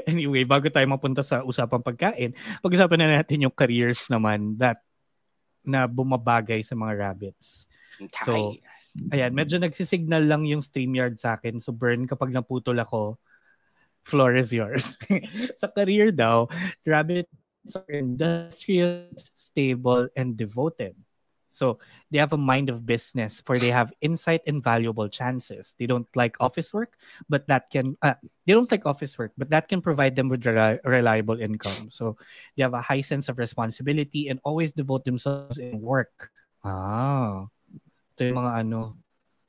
[0.05, 4.84] anyway, bago tayo mapunta sa usapang pagkain, pag-usapan na natin yung careers naman that
[5.67, 7.69] na bumabagay sa mga rabbits.
[8.23, 8.57] So,
[9.11, 11.59] ayan, medyo nagsisignal lang yung StreamYard sa akin.
[11.61, 13.19] So, burn kapag naputol ako,
[14.05, 14.97] floor is yours.
[15.61, 16.47] sa career daw,
[16.85, 17.29] rabbits
[17.73, 20.93] are industrious, stable, and devoted.
[21.55, 21.79] So
[22.11, 25.71] they have a mind of business for they have insight and valuable chances.
[25.79, 26.99] They don't like office work,
[27.31, 30.43] but that can uh, they don't like office work, but that can provide them with
[30.43, 31.87] reli- reliable income.
[31.87, 32.19] So
[32.59, 36.27] they have a high sense of responsibility and always devote themselves in work.
[36.59, 37.47] Ah.
[38.19, 38.99] Ito yung mga ano,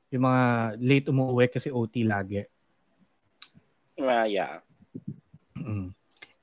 [0.07, 0.43] yung mga
[0.79, 2.47] late umuwi kasi OT lagi.
[3.99, 4.63] Uh, yeah.
[5.59, 5.91] Mm.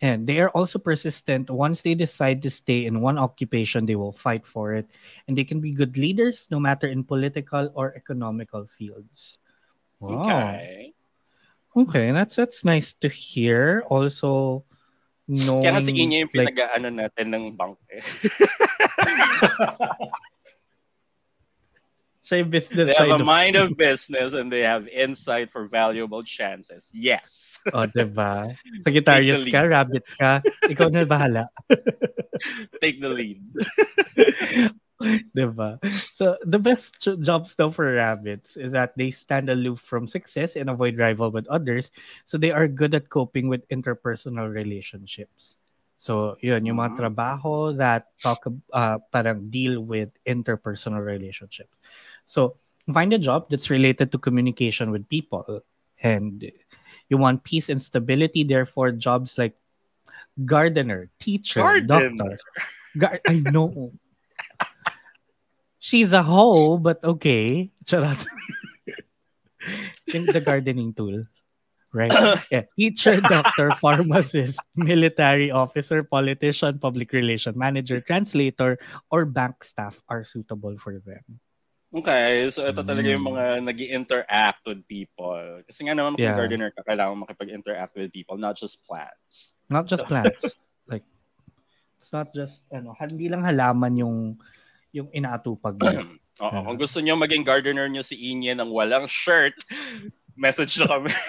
[0.02, 1.48] And they are also persistent.
[1.48, 4.90] Once they decide to stay in one occupation, they will fight for it.
[5.28, 9.38] And they can be good leaders no matter in political or economical fields.
[10.00, 10.20] Wow.
[10.20, 10.92] Okay.
[11.74, 13.83] Okay, that's that's nice to hear.
[13.90, 14.62] Also,
[15.26, 15.62] knowing...
[15.62, 17.98] Kaya kasi inyo yung like, pinag-ano natin ng bank eh.
[22.24, 22.88] Say business.
[22.88, 26.88] They have a mind of business and they have insight for valuable chances.
[26.96, 27.60] Yes.
[27.68, 28.48] oh, diba?
[28.80, 30.40] Sagittarius ka, rabbit ka.
[30.64, 31.52] Ikaw na bahala.
[32.80, 33.44] Take the lead.
[35.37, 35.76] diba?
[35.92, 40.72] So, the best jobs though for rabbits is that they stand aloof from success and
[40.72, 41.92] avoid rival with others.
[42.24, 45.60] So, they are good at coping with interpersonal relationships.
[46.00, 47.04] So, yun, yung mga mm-hmm.
[47.04, 51.76] trabaho that talk, uh, parang deal with interpersonal relationships.
[52.24, 52.56] So
[52.92, 55.62] find a job that's related to communication with people.
[56.02, 56.50] And
[57.08, 58.44] you want peace and stability.
[58.44, 59.56] Therefore, jobs like
[60.44, 62.16] gardener, teacher, Garden.
[62.16, 62.38] doctor.
[62.98, 63.92] Gar- I know.
[65.78, 67.70] She's a hoe, but okay.
[67.84, 68.24] Charot.
[70.14, 71.24] in the gardening tool.
[71.92, 72.10] Right?
[72.50, 72.66] Yeah.
[72.74, 78.78] Teacher, doctor, pharmacist, military officer, politician, public relation manager, translator,
[79.10, 81.38] or bank staff are suitable for them.
[81.94, 83.30] Okay, so ito talaga yung mm.
[83.30, 85.62] mga nag interact with people.
[85.62, 86.35] Kasi nga naman, yeah.
[86.35, 89.62] gardener ka, kailangan makipag-interact with people, not just plants.
[89.70, 90.11] Not just so.
[90.11, 90.59] plants.
[90.90, 91.07] like,
[92.02, 94.16] it's not just, ano, hindi lang halaman yung
[94.90, 95.87] yung inaatupag mo.
[96.42, 99.54] Oo, uh, kung gusto niyo maging gardener niyo si Inye ng walang shirt,
[100.35, 101.14] message na kami.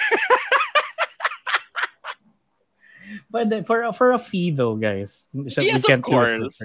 [3.30, 5.28] But for for a fee though, guys.
[5.36, 6.56] Yes, of course.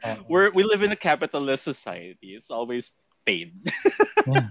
[0.00, 2.32] Uh, We're we live in a capitalist society.
[2.32, 3.52] It's always paid.
[4.26, 4.48] yeah.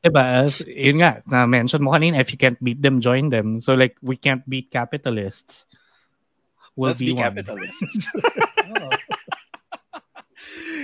[0.00, 0.24] Diba?
[0.24, 3.60] As, yun nga, na-mention mo kanina, if you can't beat them, join them.
[3.60, 5.66] So like, we can't beat capitalists.
[6.76, 8.08] We'll Let's be, be capitalists.
[8.76, 8.88] oh.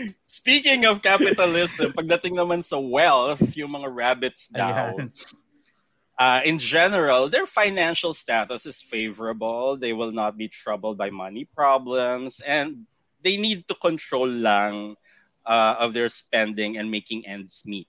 [0.26, 4.96] Speaking of capitalism, pagdating naman sa wealth, yung mga rabbits daw,
[6.18, 9.76] uh, in general, their financial status is favorable.
[9.76, 12.84] They will not be troubled by money problems, and
[13.22, 14.96] they need to control lang
[15.46, 17.88] uh, of their spending and making ends meet.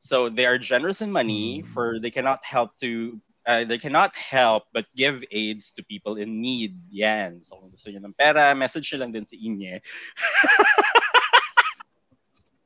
[0.00, 4.64] So they are generous in money, for they cannot help to uh, they cannot help
[4.72, 6.76] but give aids to people in need.
[6.90, 7.40] Yan.
[7.40, 9.80] So kung gusto niyo ng pera, message nyo lang din si Inye.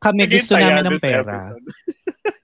[0.04, 1.54] Kami gusto namin ng pera.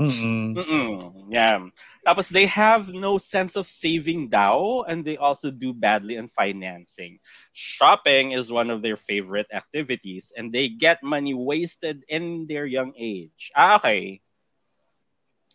[0.00, 0.56] Mm-mm.
[0.56, 0.96] Mm-mm.
[1.28, 1.68] Yeah.
[2.06, 7.20] Tapos they have no sense of saving daw and they also do badly in financing.
[7.52, 12.96] Shopping is one of their favorite activities and they get money wasted in their young
[12.96, 13.52] age.
[13.52, 14.24] Ah, okay.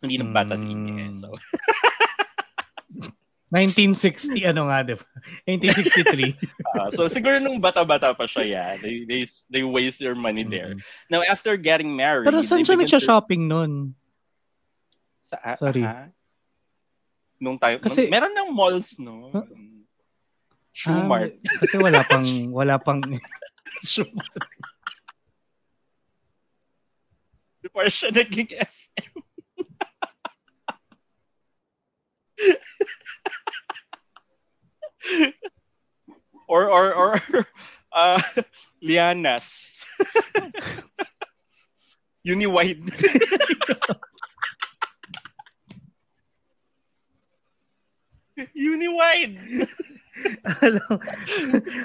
[0.05, 1.09] Hindi na bata si Inye.
[1.17, 1.33] So.
[3.55, 5.05] 1960 ano nga, di ba?
[5.47, 6.35] 1963.
[6.75, 10.75] uh, so siguro nung bata-bata pa siya, yeah, they, they, they waste their money there.
[10.75, 11.07] Mm-hmm.
[11.07, 12.27] Now, after getting married...
[12.27, 13.49] Pero saan siya nagsha-shopping to...
[13.55, 13.71] nun?
[15.25, 15.81] Sa, uh, Sorry.
[15.81, 16.13] Uh,
[17.41, 19.33] nung tayo, kasi, meron ng malls, no?
[19.33, 19.41] Huh?
[20.69, 21.33] Shoemart.
[21.33, 22.21] Ah, kasi wala pang,
[22.61, 23.01] wala pang
[23.89, 24.37] Shoemart.
[27.65, 29.17] Before siya naging SM.
[36.45, 37.17] or or or
[37.89, 38.21] uh,
[38.77, 39.89] lianas.
[42.21, 42.85] Uni-wide.
[48.55, 49.39] Uni-wide.
[50.47, 50.79] akala,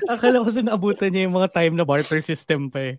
[0.07, 2.97] akala ko sinabutan niya yung mga time na barter system pa eh.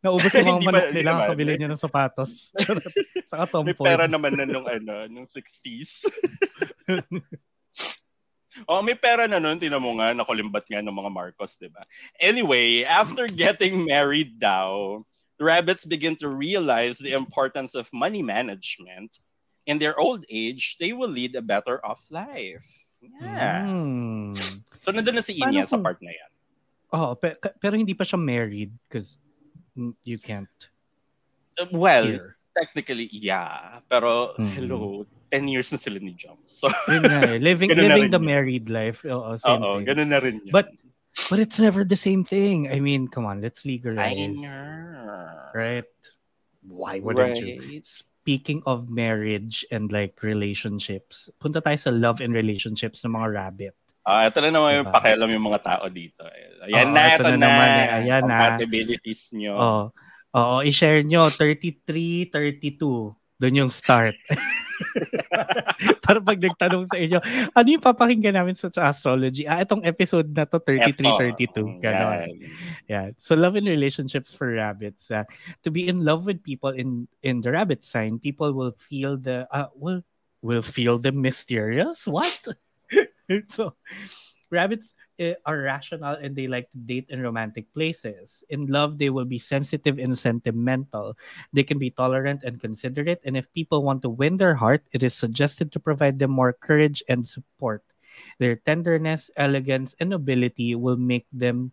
[0.00, 2.50] Naubos yung mga manok nila, naman, kabili niya ng sapatos.
[3.30, 6.08] Sa May pera naman na nung ano, nung 60s.
[8.66, 9.62] Oh, may pera na nun.
[9.62, 11.86] Tinan mo nga, nakulimbat nga ng mga Marcos, di ba?
[12.18, 14.98] Anyway, after getting married daw,
[15.38, 19.22] rabbits begin to realize the importance of money management.
[19.66, 22.66] In their old age, they will lead a better off life.
[23.00, 23.64] Yeah.
[23.64, 24.36] Mm.
[24.80, 26.30] So, nandun na si Inya sa part na yan.
[26.92, 29.16] Oh, pe- pero hindi pa siya married because
[30.04, 30.50] you can't.
[31.56, 32.36] Uh, well, hear.
[32.56, 33.78] technically, yeah.
[33.88, 34.50] Pero, mm.
[34.58, 36.42] hello, 10 years na sila ni Jump.
[36.44, 37.38] So, eh.
[37.38, 38.26] Living, living the yun.
[38.26, 39.06] married life.
[39.06, 39.86] Oo, same Oo, thing.
[39.86, 40.52] ganun na rin yun.
[40.52, 40.68] But,
[41.30, 42.68] but it's never the same thing.
[42.68, 44.18] I mean, come on, let's legalize.
[44.18, 45.54] I know.
[45.54, 45.88] Right?
[46.66, 47.42] Why wouldn't right.
[47.42, 47.82] you?
[48.20, 53.74] Speaking of marriage and like relationships, punta tayo sa love and relationships ng mga rabbit.
[54.04, 54.78] Ah, uh, ito na naman diba?
[54.80, 56.22] yung pakialam yung mga tao dito.
[56.68, 57.36] Ayan oh, na, ito, ito na.
[57.36, 57.40] na.
[57.40, 57.88] Naman, eh.
[58.00, 59.36] Ayan compatibilities na.
[59.40, 59.52] nyo.
[59.56, 59.82] Oo.
[60.36, 63.19] Oh, oh, i-share nyo 33, 32.
[63.40, 64.20] Doon yung start.
[66.04, 67.18] Para pag nagtanong sa inyo,
[67.56, 69.48] ano yung papakinggan namin sa astrology?
[69.48, 71.80] Ah, itong episode na to, 33-32.
[71.80, 72.36] Ganon.
[72.84, 73.16] Yeah.
[73.16, 75.08] So love and relationships for rabbits.
[75.08, 75.24] Uh,
[75.64, 79.48] to be in love with people in in the rabbit sign, people will feel the,
[79.48, 80.04] uh, will,
[80.44, 82.04] will feel the mysterious?
[82.04, 82.44] What?
[83.48, 83.72] so,
[84.52, 84.92] rabbits
[85.44, 88.42] are rational and they like to date in romantic places.
[88.48, 91.16] In love, they will be sensitive and sentimental.
[91.52, 93.20] They can be tolerant and considerate.
[93.24, 96.52] And if people want to win their heart, it is suggested to provide them more
[96.52, 97.84] courage and support.
[98.38, 101.72] Their tenderness, elegance, and nobility will make them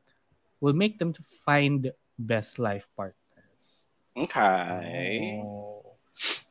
[0.59, 3.87] will make them to find best life partners.
[4.17, 5.41] Okay.
[5.45, 5.97] Oh.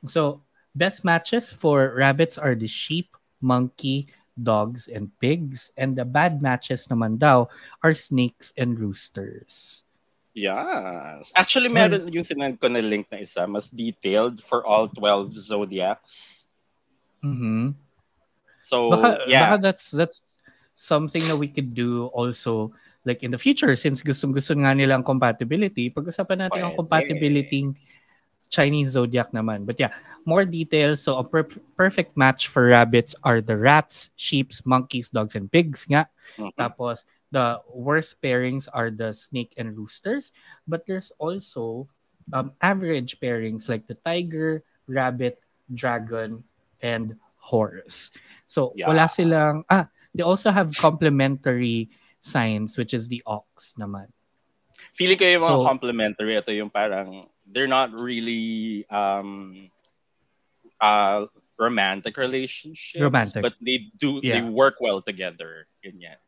[0.06, 0.42] So,
[0.74, 4.08] best matches for rabbits are the sheep, monkey,
[4.42, 5.70] dogs, and pigs.
[5.76, 7.48] And the bad matches naman daw
[7.82, 9.84] are snakes and roosters.
[10.36, 11.32] Yes.
[11.32, 16.44] Actually, meron yung sinend ko na link na isa, mas detailed for all 12 zodiacs.
[17.24, 17.72] Mm-hmm.
[18.60, 19.56] So, baka, yeah.
[19.56, 20.20] Baka that's, that's
[20.76, 22.76] something that we could do also
[23.06, 25.88] like in the future since gustong-gusto nga nila ang compatibility.
[25.88, 26.66] Pag-usapan natin Pwede.
[26.68, 27.72] ang compatibility
[28.48, 29.66] Chinese zodiac naman.
[29.66, 29.92] But yeah,
[30.24, 31.02] more details.
[31.02, 35.86] So a per- perfect match for rabbits are the rats, sheep, monkeys, dogs, and pigs
[35.88, 36.08] nga.
[36.38, 36.52] Mhm.
[36.58, 40.32] Tapos the worst pairings are the snake and roosters.
[40.66, 41.88] But there's also
[42.32, 45.38] um, average pairings like the tiger, rabbit,
[45.74, 46.42] dragon,
[46.82, 48.10] and horse.
[48.50, 48.90] So Yeah.
[48.90, 51.86] wala silang ah they also have complementary
[52.18, 54.10] signs which is the ox naman.
[54.98, 59.70] Feeling ko yung mga So- complimentary, ito yung parang, they're not really um,
[60.80, 61.26] uh,
[61.58, 63.42] romantic relationships, Romantic.
[63.42, 64.50] but they do, they Yeah.
[64.50, 65.66] work well together.
[65.84, 66.20] Ganyan.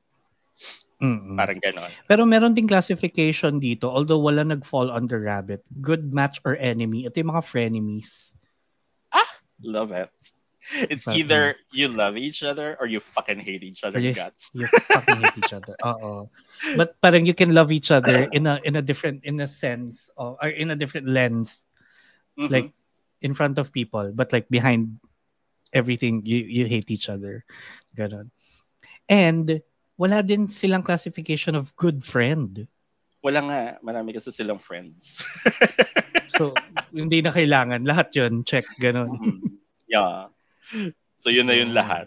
[0.98, 1.38] Mm-mm.
[1.38, 1.90] Parang ganon.
[2.10, 5.62] Pero meron ding classification dito although wala nag-fall under rabbit.
[5.78, 7.06] Good match or enemy.
[7.06, 8.34] Ito yung mga frenemies.
[9.62, 10.10] Love it.
[10.92, 14.52] It's But, either you love each other or you fucking hate each other's you- guts.
[14.52, 15.72] You fucking hate each other.
[15.86, 16.28] Oo.
[16.76, 20.10] But parang you can love each other in a in a different in a sense
[20.20, 21.64] or, or in a different lens
[22.36, 22.50] Mhm.
[22.52, 22.68] like
[23.24, 25.00] in front of people but like behind
[25.74, 27.42] everything you you hate each other.
[27.96, 28.28] Ganon.
[29.08, 29.64] And
[29.96, 32.68] wala din silang classification of good friend.
[33.24, 35.24] Wala nga, marami kasi silang friends.
[36.38, 36.54] So
[36.94, 39.10] hindi na kailangan lahat 'yun check ganon.
[39.18, 39.58] Mhm.
[39.90, 40.30] yeah.
[41.18, 42.06] So yun na yun lahat.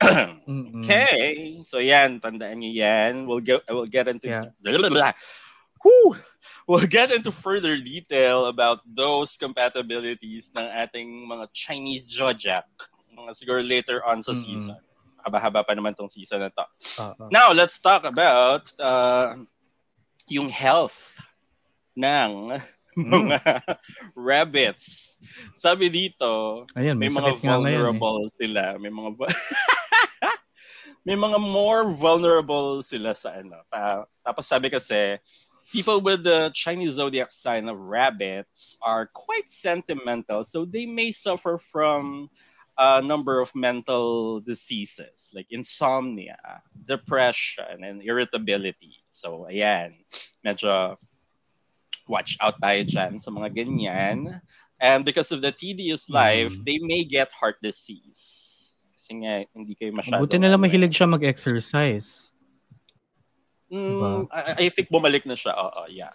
[0.00, 0.80] Mm-mm.
[0.80, 1.60] Okay.
[1.68, 3.28] So yan, tandaan niyo yan.
[3.28, 4.48] We'll get we'll get into Yeah.
[5.84, 6.16] Whew!
[6.66, 12.66] We'll get into further detail about those compatibilities ng ating mga Chinese zodiac.
[13.14, 14.42] Mga siguro later on sa Mm-mm.
[14.42, 14.80] season.
[15.22, 16.66] Haba-haba pa naman tong season na to.
[17.04, 17.30] Oo.
[17.30, 19.38] Now, let's talk about uh,
[20.26, 21.22] yung health
[21.94, 22.58] ng.
[22.98, 23.38] Mga
[24.18, 25.18] rabbits.
[25.54, 27.72] Sabi dito, Ayun, may may, mga sakit nga ngayon eh.
[27.78, 28.62] vulnerable sila.
[28.82, 29.10] May mga
[31.08, 33.62] may mga more vulnerable sila sa ano.
[34.26, 35.16] Tapos sabi kasi,
[35.72, 41.56] people with the Chinese zodiac sign of rabbits are quite sentimental, so they may suffer
[41.56, 42.28] from
[42.78, 46.38] a number of mental diseases like insomnia,
[46.86, 49.02] depression, and irritability.
[49.08, 49.98] So, ayan,
[50.46, 50.94] medyo
[52.08, 54.40] watch out tayo dyan sa mga ganyan.
[54.80, 56.64] And because of the tedious life, Mm.
[56.64, 58.88] they may get heart disease.
[58.94, 60.22] Kasi nga, hindi kayo masyado...
[60.22, 60.70] Buti na lang eh.
[60.70, 62.30] mahilig siya mag-exercise.
[63.68, 65.52] Mm, I, I think bumalik na siya.
[65.52, 66.12] Oo, yeah.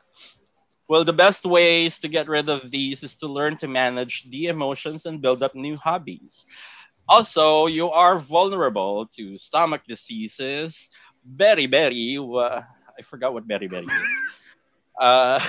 [0.90, 4.48] Well, the best ways to get rid of these is to learn to manage the
[4.48, 6.46] emotions and build up new hobbies.
[7.08, 10.90] Also, you are vulnerable to stomach diseases,
[11.24, 12.20] beriberi.
[12.20, 12.64] wa-
[12.96, 14.14] I forgot what beriberi is.
[15.00, 15.40] Uh,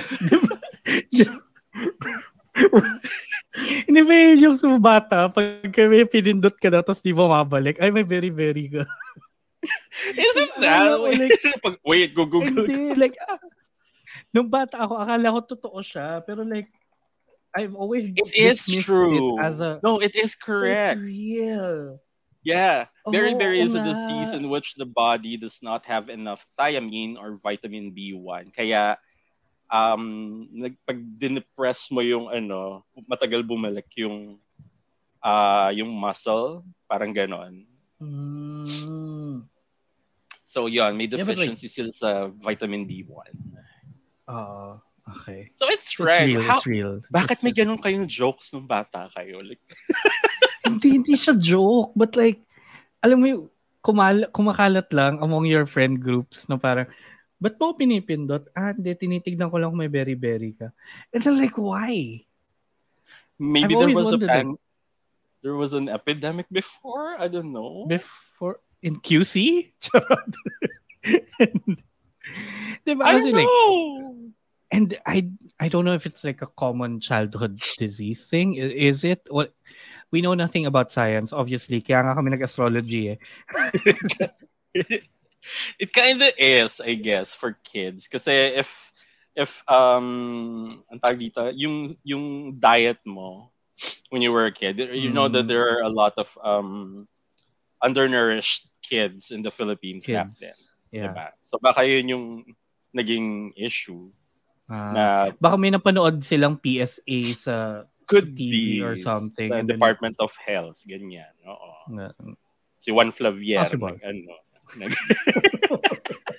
[3.86, 7.90] Hindi ba yun yung bata, pag may pinindot ka na, tapos di mo mabalik, ay
[7.90, 8.86] may very very ka.
[10.14, 10.86] isn't that?
[10.94, 11.34] Ko, like,
[11.64, 12.66] Pag- Wait, go Google.
[12.66, 13.38] Hindi, like, ah,
[14.30, 16.68] nung bata ako, akala ko totoo siya, pero like,
[17.54, 19.38] I've always It is true.
[19.38, 20.98] it as a, No, it is so it's correct.
[21.00, 21.98] real.
[22.44, 23.88] Yeah, beriberi Oo is a nga.
[23.88, 28.52] disease in which the body does not have enough thiamine or vitamin B1.
[28.52, 29.00] Kaya
[29.74, 30.46] um
[30.86, 34.38] pag dinepress mo yung ano, matagal bumalik yung
[35.18, 37.66] ah yung muscle, parang ganon.
[37.98, 39.42] Mm.
[40.44, 43.34] So yun, may Yeah, but like- deficiency sila sa vitamin B1.
[44.30, 44.78] Oo.
[45.18, 45.50] okay.
[45.58, 46.30] So it's, It's right.
[46.30, 47.02] real, How, it's real.
[47.10, 49.42] bakit It's- may ganun kayong jokes nung bata kayo?
[49.42, 49.60] Like,
[50.68, 52.38] hindi, hindi siya joke, but like,
[53.02, 53.44] alam mo yung,
[53.84, 56.88] kumal kumakalat lang among your friend groups na parang,
[57.42, 58.48] ba't mo pinipindot?
[58.54, 60.68] Ah, hindi, tinitignan ko lang kung may berry-berry ka.
[61.12, 62.24] And I'm like, why?
[63.38, 64.58] maybe I've there was a pan-
[65.42, 67.16] there was an epidemic before?
[67.18, 67.86] I don't know.
[67.86, 69.72] Before, in QC?
[69.82, 70.32] Charot.
[72.86, 73.04] diba?
[73.04, 74.32] I don't like, know.
[74.70, 75.28] and I
[75.60, 78.54] I don't know if it's like a common childhood disease thing.
[78.54, 79.26] Is it?
[79.28, 79.52] What
[80.10, 81.80] we know nothing about science, obviously.
[81.82, 83.18] Kaya nga kami nag-astrology eh.
[85.78, 88.08] it kind of is, I guess, for kids.
[88.08, 88.92] Kasi if
[89.34, 92.24] if um ang tawag dito, yung yung
[92.56, 93.50] diet mo
[94.08, 95.50] when you were a kid, you know that Mm.
[95.50, 97.04] there are a lot of um
[97.80, 100.40] undernourished kids in the Philippines back Kids.
[100.40, 100.58] then.
[100.92, 101.10] Yeah.
[101.10, 101.26] Diba?
[101.42, 102.26] So baka yun yung
[102.94, 104.08] naging issue
[104.64, 104.92] Ah.
[104.94, 105.04] na
[105.36, 107.54] baka may napanood silang PSA sa
[108.06, 109.50] could TV be or something.
[109.52, 111.28] sa Department of Health, ganyan.
[111.44, 111.68] Oo.
[111.90, 112.14] na-
[112.78, 113.60] Si Juan Flavier.
[113.64, 113.96] Possible.
[113.96, 114.32] Nag, ano.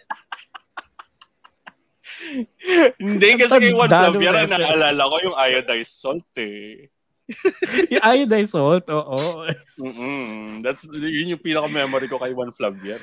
[2.99, 6.89] Hindi kasi kay Juan Tandado Flavier, ang naalala ko yung iodized salt eh.
[7.93, 9.45] yung iodized salt, oo.
[9.81, 10.61] Mm-mm.
[10.61, 12.99] That's, yun yung pinaka-memory ko kay Juan Flavier.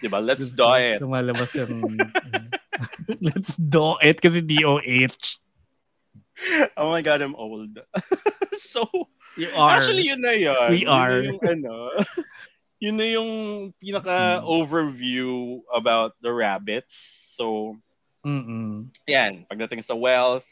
[0.00, 0.24] diba?
[0.24, 1.00] Let's do it.
[1.04, 1.84] Lumalabas yung...
[3.26, 5.36] Let's do it kasi DOH.
[6.80, 7.76] oh my God, I'm old.
[8.56, 8.88] so,
[9.36, 9.76] you are.
[9.76, 10.68] Actually, yun na yun.
[10.72, 11.20] We yun are.
[11.20, 11.92] Na yung, ano,
[12.80, 13.30] yun na yung
[13.76, 16.96] pinaka-overview about the rabbits.
[17.36, 17.76] So,
[18.24, 18.88] Mm-mm.
[19.04, 20.48] yan, pagdating sa wealth,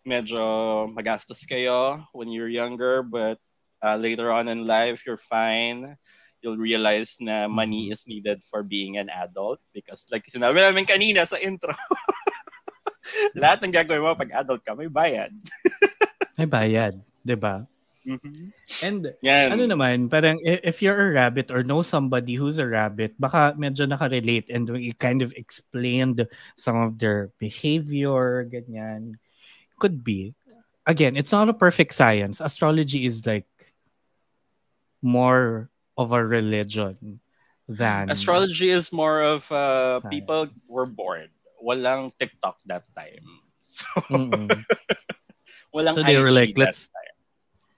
[0.00, 0.40] medyo
[0.88, 3.36] magastos kayo when you're younger, but
[3.84, 6.00] uh, later on in life, you're fine.
[6.40, 11.28] You'll realize na money is needed for being an adult because like sinabi namin kanina
[11.28, 11.76] sa intro,
[13.40, 15.32] lahat ng gagawin mo pag adult ka, may bayad.
[16.38, 17.66] may bayad, 'di ba?
[18.06, 18.54] Mm-hmm.
[18.86, 19.50] And Yan.
[19.58, 23.58] ano naman, parang i- if you're a rabbit or know somebody who's a rabbit, baka
[23.58, 26.22] medyo nakarelate and you kind of explained
[26.54, 29.18] some of their behavior, ganyan.
[29.82, 30.32] Could be.
[30.86, 32.38] Again, it's not a perfect science.
[32.38, 33.50] Astrology is like
[35.02, 37.20] more of a religion
[37.68, 40.14] than Astrology is more of uh, Science.
[40.14, 41.30] people were bored.
[41.58, 43.26] Walang TikTok that time.
[43.66, 43.84] So,
[44.14, 44.46] Mm-mm.
[45.74, 47.05] walang So they were IG like, that let's- time.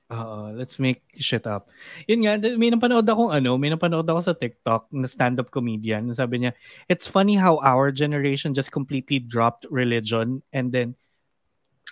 [0.09, 1.69] Oo, let's make shit up.
[2.09, 6.09] Yun nga, may napanood akong ano, may napanood ako sa TikTok na stand-up comedian.
[6.17, 6.57] Sabi niya,
[6.89, 10.97] it's funny how our generation just completely dropped religion and then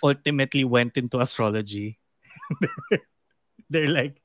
[0.01, 2.01] ultimately went into astrology.
[3.69, 4.17] They're like,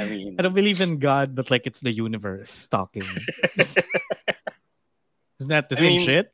[0.00, 3.04] I mean, I don't believe in God, but like it's the universe talking.
[5.40, 6.32] Isn't that the I same mean, shit?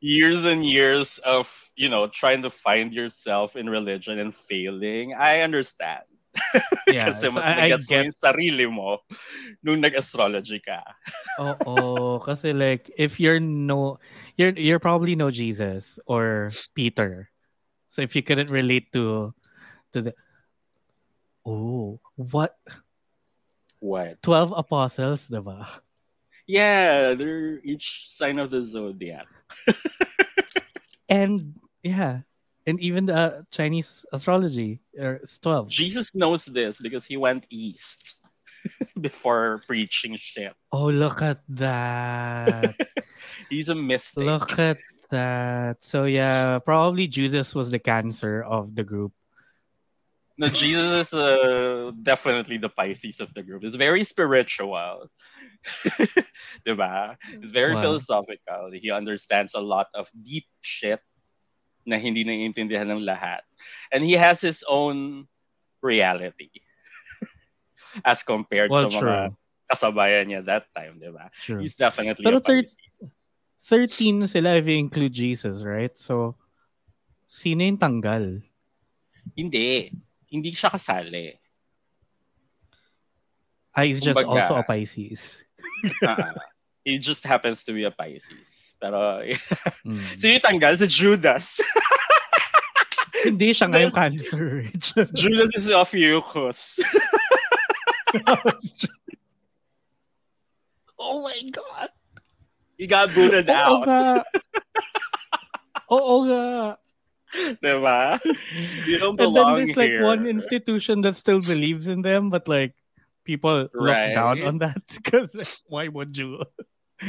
[0.00, 5.42] years and years of, you know, trying to find yourself in religion and failing, I
[5.42, 6.06] understand.
[6.90, 8.98] Yeah, Kasi mas I, I mo get yung sarili mo
[9.62, 10.82] nung nag-astrology ka.
[11.38, 13.98] Oo, kasi like if you're no
[14.34, 17.30] you're you're probably no Jesus or Peter.
[17.86, 19.30] So if you couldn't relate to
[19.94, 20.14] to the
[21.46, 22.58] Oh, what
[23.80, 24.20] What?
[24.20, 25.64] 12 apostles, diba?
[26.50, 29.26] Yeah, they're each sign of the zodiac.
[31.10, 32.22] And yeah,
[32.66, 35.68] and even the uh, Chinese astrology is 12.
[35.68, 38.30] Jesus knows this because he went east
[39.00, 40.54] before preaching shit.
[40.70, 42.78] Oh, look at that.
[43.50, 44.22] He's a mystic.
[44.22, 44.78] look at
[45.10, 45.82] that.
[45.82, 49.10] So yeah, probably Jesus was the cancer of the group.
[50.40, 53.60] No, Jesus is uh, definitely the Pisces of the group.
[53.60, 55.12] It's very spiritual.
[56.64, 57.20] diba?
[57.44, 58.00] It's very Wow.
[58.00, 58.72] philosophical.
[58.72, 61.04] He understands a lot of deep shit
[61.84, 63.44] na hindi naiintindihan ng lahat.
[63.92, 65.28] And he has his own
[65.84, 66.48] reality
[68.08, 69.36] as compared Well, mga true.
[69.68, 71.28] kasabayan niya that time, diba?
[71.44, 71.60] True.
[71.60, 72.80] He's definitely Pero a Pisces.
[73.68, 75.92] 13 sila if you include Jesus, right?
[76.00, 76.40] So,
[77.28, 78.40] sino yung tanggal?
[79.36, 79.92] Hindi.
[80.30, 81.34] Hindi siya kasali.
[83.74, 84.42] Ah, he's just Kumbaga.
[84.46, 85.44] also a Pisces.
[86.06, 86.32] Ah,
[86.84, 88.74] he just happens to be a Pisces.
[88.80, 89.20] Pero,
[89.86, 90.00] Mm.
[90.16, 90.72] sino yung tanggal?
[90.78, 91.60] Si Judas.
[93.28, 94.64] Hindi siya nga yung cancer.
[95.12, 96.80] Judas is of Eucos.
[100.98, 101.90] oh my God!
[102.78, 103.84] He got booted Oo out.
[103.84, 104.02] nga.
[105.92, 106.44] Oo nga.
[107.62, 108.18] Diba?
[108.86, 110.04] You don't belong And then there's like here.
[110.04, 112.74] one institution that still believes in them, but like
[113.24, 116.42] people look down on that because why would you?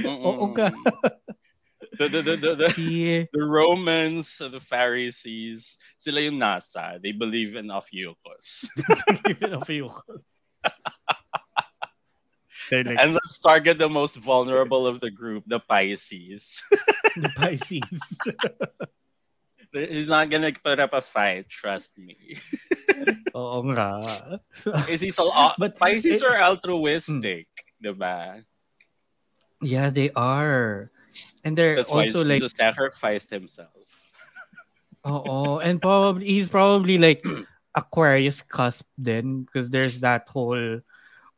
[0.06, 0.72] Oo nga.
[1.98, 7.02] The, the, the, the, the, Si, the Romans, the Pharisees, sila yung nasa.
[7.02, 8.70] They believe in of Eucos.
[9.28, 9.92] even of you.
[12.72, 16.64] They're like And let's target the most vulnerable of the group, the Pisces.
[17.18, 18.00] the Pisces.
[19.74, 22.36] He's not gonna put up a fight, trust me.
[23.36, 23.98] Oo nga.
[24.54, 27.48] So, Because he's all, uh, But Pisces it- are altruistic,
[27.80, 28.44] diba?
[29.64, 30.92] yeah, they are.
[31.44, 33.72] And they're That's why also like Jesus sacrificed himself.
[35.04, 37.26] Oh, and probably he's probably like
[37.74, 40.54] Aquarius cusp then because there's that whole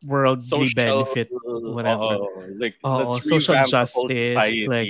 [0.04, 1.32] worldly benefit.
[1.32, 2.20] whatever.
[2.20, 4.90] oo, like, let's social revamp the whole justice, like,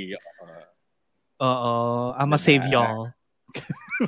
[1.38, 3.14] uh, oh, I'ma save y'all.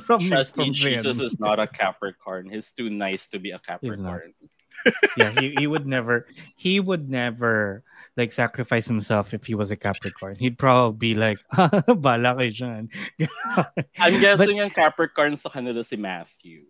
[0.02, 2.50] From trust from me, Jesus is not a Capricorn.
[2.50, 3.58] He's too nice to be a.
[3.58, 4.34] Capricorn.
[5.16, 7.82] yeah, he, he would never he would never
[8.16, 10.36] like sacrifice himself if he was a Capricorn.
[10.36, 12.88] He'd probably be like, bala kayo dyan.
[13.98, 16.64] I'm guessing ang Capricorn sa kanila si Matthew.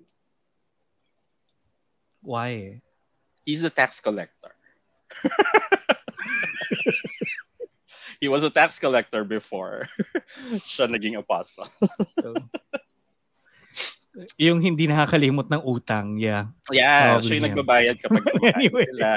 [2.23, 2.83] Why?
[3.45, 4.51] He's the tax collector.
[8.21, 9.89] He was a tax collector before
[10.69, 11.69] siya naging apostle.
[12.21, 12.35] So,
[14.41, 16.49] yung hindi nakakalimot ng utang, yeah.
[16.73, 17.49] Yeah, Probably siya yung him.
[17.53, 18.25] nagbabayad kapag
[18.57, 18.87] Anyway.
[18.89, 19.09] sila.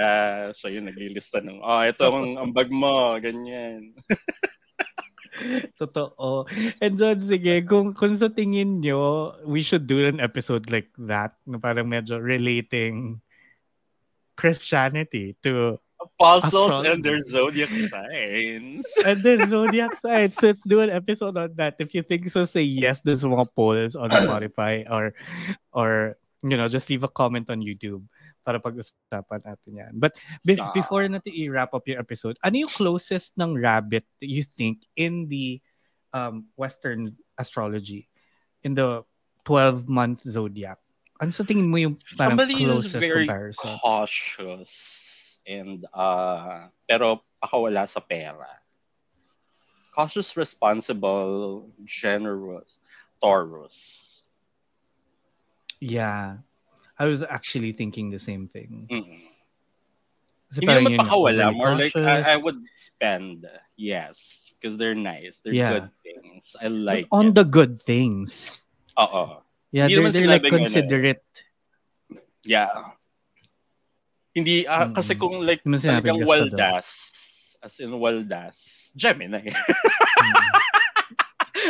[0.52, 3.96] Siya yung naglilista ng, oh, ito ang ambag mo, ganyan.
[5.80, 6.44] Totoo.
[6.84, 11.40] And John, sige, kung, kung sa tingin nyo, we should do an episode like that,
[11.48, 13.24] na parang medyo relating
[14.36, 18.88] Christianity to apostles and their zodiac signs.
[19.06, 20.36] and then zodiac signs.
[20.36, 21.76] So let's do an episode on that.
[21.80, 25.14] If you think so, say yes There's mga polls on Spotify or
[25.72, 28.04] or you know, just leave a comment on YouTube
[28.48, 29.94] para pag-usapan natin yan.
[30.00, 30.16] But
[30.48, 35.28] be- before natin i-wrap up yung episode, ano yung closest ng rabbit you think in
[35.28, 35.60] the
[36.16, 38.08] um, Western astrology?
[38.64, 39.04] In the
[39.44, 40.80] 12-month zodiac?
[41.20, 43.04] Ano sa tingin mo yung parang Somebody closest comparison?
[43.04, 43.72] Somebody is very comparison?
[43.84, 44.72] cautious
[45.50, 48.48] and uh, pero pakawala sa pera.
[49.90, 52.78] Cautious, responsible, generous,
[53.20, 54.22] Taurus.
[55.82, 56.46] Yeah.
[57.00, 58.88] I was actually thinking the same thing.
[58.92, 59.20] Mm-mm.
[60.50, 61.54] Kasi Hindi naman pakawala.
[61.54, 63.46] More like, I, I, would spend.
[63.78, 64.54] Yes.
[64.56, 65.40] Because they're nice.
[65.40, 65.72] They're yeah.
[65.80, 66.56] good things.
[66.62, 67.36] I like but On it.
[67.36, 68.66] the good things.
[69.00, 69.42] Oo.
[69.72, 71.24] Yeah, Hindi they're, they're like considerate.
[72.10, 72.74] Ano, yeah.
[74.34, 74.94] Hindi, uh, mm-hmm.
[74.94, 76.90] kasi kung like talagang waldas,
[77.64, 79.50] as in waldas, Gemini.
[79.50, 80.48] mm-hmm.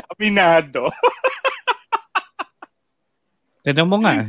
[0.15, 0.91] Aminado.
[3.63, 4.27] Tignan mo nga.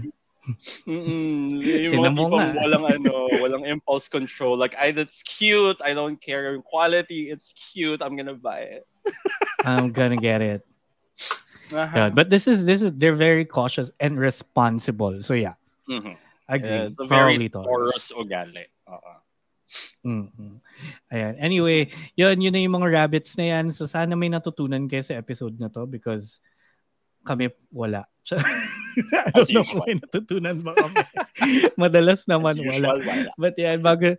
[0.89, 1.63] Mm-mm.
[1.63, 4.57] Yung mga tipong walang ano, walang impulse control.
[4.59, 5.79] Like, I that's cute.
[5.85, 7.31] I don't care yung quality.
[7.31, 8.03] It's cute.
[8.03, 8.85] I'm gonna buy it.
[9.65, 10.67] I'm gonna get it.
[11.71, 11.95] Uh-huh.
[11.95, 15.23] Yeah, but this is this is they're very cautious and responsible.
[15.23, 15.55] So yeah.
[15.87, 16.19] Mm-hmm.
[16.51, 16.69] Agree.
[16.69, 18.67] Yeah, it's a very Taurus ugali.
[18.91, 19.21] Uh-uh.
[20.03, 20.59] Mm-hmm.
[21.15, 21.35] Ayan.
[21.39, 23.71] Anyway, yun, yun na yung mga rabbits na yan.
[23.71, 26.43] So sana may natutunan kayo sa episode na to because
[27.23, 28.03] kami wala.
[28.35, 30.97] I don't know kung may natutunan ba kami.
[31.83, 32.99] Madalas naman wala.
[32.99, 33.31] wala.
[33.39, 34.19] But yeah, bago,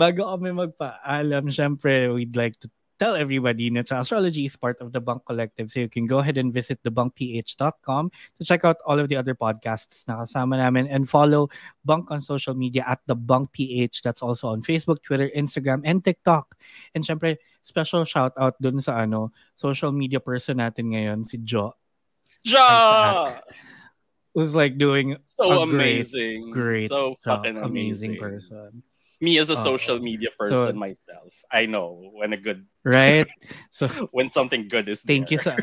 [0.00, 5.00] bago kami magpaalam, syempre, we'd like to tell everybody that astrology is part of the
[5.00, 5.70] Bunk Collective.
[5.70, 9.34] So you can go ahead and visit thebunkph.com to check out all of the other
[9.34, 11.48] podcasts na kasama namin and follow
[11.84, 14.02] Bunk on social media at the Bunk PH.
[14.02, 16.56] That's also on Facebook, Twitter, Instagram, and TikTok.
[16.94, 21.74] And syempre, special shout out dun sa ano, social media person natin ngayon, si Jo.
[22.44, 23.34] Ja!
[24.36, 28.20] Was like doing so amazing, great, so fucking amazing.
[28.20, 28.84] amazing person.
[29.20, 33.26] Me as a uh, social media person so, myself, I know when a good right.
[33.70, 35.40] So when something good is thank there.
[35.40, 35.56] you sa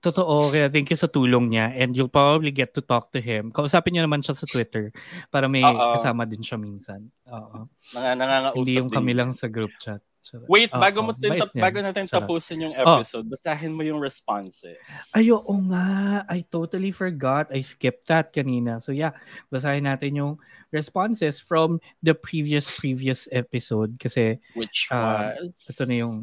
[0.00, 3.52] Totoo, kaya thank you sa tulong niya and you'll probably get to talk to him.
[3.52, 4.96] Kausapin niyo naman siya sa Twitter
[5.28, 6.00] para may Uh-oh.
[6.00, 7.12] kasama din siya minsan.
[7.28, 7.68] Oo.
[7.92, 10.00] Nang, nangangausap Hindi yung kami lang sa group chat.
[10.48, 13.32] Wait, oh, bago mo tin- bago natin tapusin yung episode, oh.
[13.32, 15.12] basahin mo yung responses.
[15.16, 16.24] Ay, oo nga.
[16.28, 17.48] I totally forgot.
[17.52, 18.80] I skipped that kanina.
[18.80, 19.16] So yeah,
[19.48, 20.32] basahin natin yung
[20.70, 26.14] responses from the previous previous episode kasi which uh, was ito na yung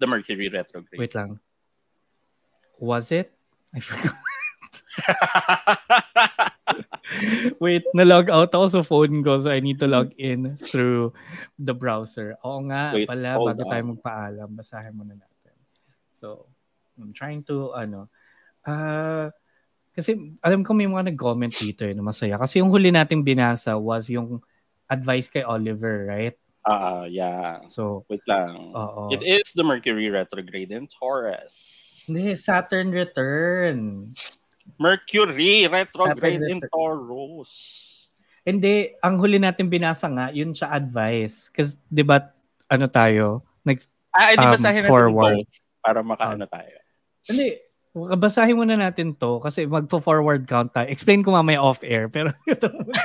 [0.00, 0.96] the Mercury retrograde.
[0.96, 1.38] Wait lang.
[2.80, 3.28] Was it?
[3.76, 4.16] I forgot.
[7.60, 11.12] Wait, na-log out ako sa phone ko so I need to log in through
[11.58, 12.38] the browser.
[12.46, 13.70] Oo nga Wait, pala, bago on.
[13.70, 15.54] tayo magpaalam, basahin muna natin.
[16.14, 16.46] So,
[16.96, 18.08] I'm trying to, ano,
[18.64, 19.28] uh,
[19.90, 22.38] kasi alam ko may mga nag-comment dito eh, na masaya.
[22.38, 24.38] Kasi yung huli nating binasa was yung
[24.86, 26.36] advice kay Oliver, right?
[26.68, 27.64] Ah, uh, yeah.
[27.72, 28.76] So, wait lang.
[28.76, 29.08] Uh-oh.
[29.08, 31.56] It is the Mercury retrograde in Taurus.
[32.04, 34.12] Hindi, Saturn return.
[34.76, 37.52] Mercury retrograde in Taurus.
[38.44, 41.48] Hindi, ang huli natin binasa nga, yun siya advice.
[41.48, 42.28] Kasi, di ba,
[42.68, 43.80] ano tayo, nag,
[44.12, 45.48] ah, di um, basahin forward.
[45.48, 46.76] natin para makaano uh, tayo.
[47.24, 47.56] Hindi,
[47.94, 50.86] basahin muna natin to kasi magpo-forward count tayo.
[50.86, 53.02] Explain ko mamaya off-air, pero ito muna.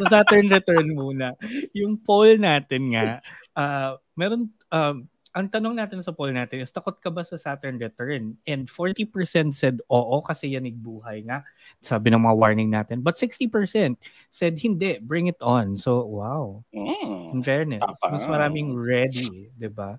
[0.00, 1.36] so, Saturn return muna.
[1.76, 3.20] Yung poll natin nga,
[3.52, 7.80] uh, meron, um, ang tanong natin sa poll natin is, takot ka ba sa Saturn
[7.80, 8.36] return?
[8.44, 9.08] And 40%
[9.56, 11.44] said oo kasi yan buhay nga.
[11.80, 13.00] Sabi ng mga warning natin.
[13.00, 13.96] But 60%
[14.28, 15.76] said hindi, bring it on.
[15.80, 16.64] So, wow.
[16.76, 18.12] Mm, In fairness, tapa.
[18.12, 19.96] mas maraming ready, di ba?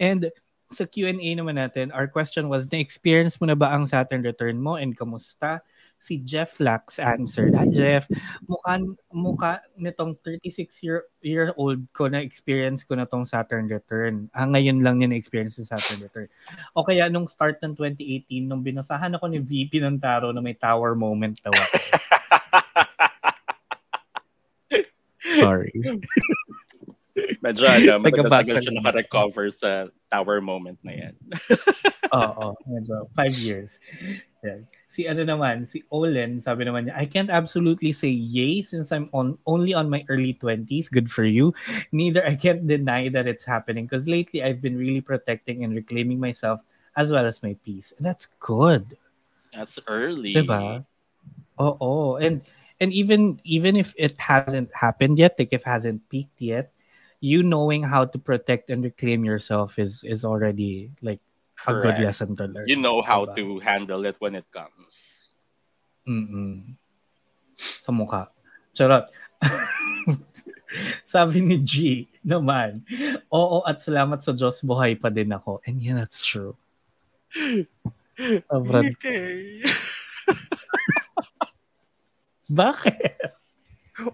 [0.00, 0.32] And
[0.70, 4.78] sa Q&A naman natin, our question was, na-experience mo na ba ang Saturn return mo
[4.78, 5.60] and kamusta?
[6.00, 7.52] si Jeff Lax answered.
[7.52, 8.08] Hi Jeff,
[8.48, 8.80] mukha,
[9.12, 14.32] mukha nitong 36 year, year old ko na experience ko na tong Saturn return.
[14.32, 16.26] Ah, ngayon lang niya na-experience sa Saturn return.
[16.72, 20.56] O kaya nung start ng 2018, nung binasahan ako ni VP ng Taro na may
[20.56, 21.76] tower moment daw ako.
[25.44, 25.76] Sorry.
[27.44, 31.14] Medyo ano, matagal siya naka-recover sa tower moment na yan.
[32.14, 33.06] Oo, medyo.
[33.14, 33.78] Five years.
[34.40, 34.64] Yeah.
[34.88, 39.12] Si ano naman, si Olen, sabi naman niya, I can't absolutely say yay since I'm
[39.12, 40.90] on only on my early 20s.
[40.90, 41.52] Good for you.
[41.92, 46.18] Neither I can't deny that it's happening because lately I've been really protecting and reclaiming
[46.18, 46.64] myself
[46.96, 47.92] as well as my peace.
[47.96, 48.96] And that's good.
[49.52, 50.34] That's early.
[50.34, 50.84] Diba?
[51.60, 52.40] Oh, And
[52.80, 56.72] and even even if it hasn't happened yet, like if it hasn't peaked yet,
[57.20, 61.20] you knowing how to protect and reclaim yourself is is already like
[61.54, 61.68] Correct.
[61.68, 62.64] a good lesson to learn.
[62.66, 63.36] You know how diba?
[63.36, 65.36] to handle it when it comes.
[66.08, 66.74] Mm-mm.
[67.54, 68.32] Sa mukha.
[68.72, 69.12] Charot.
[71.04, 72.80] Sabi ni G naman,
[73.28, 75.60] oo at salamat sa Diyos, buhay pa din ako.
[75.68, 76.56] And yeah, that's true.
[78.48, 78.94] Sobrang...
[78.96, 79.60] Okay.
[82.50, 83.39] Bakit?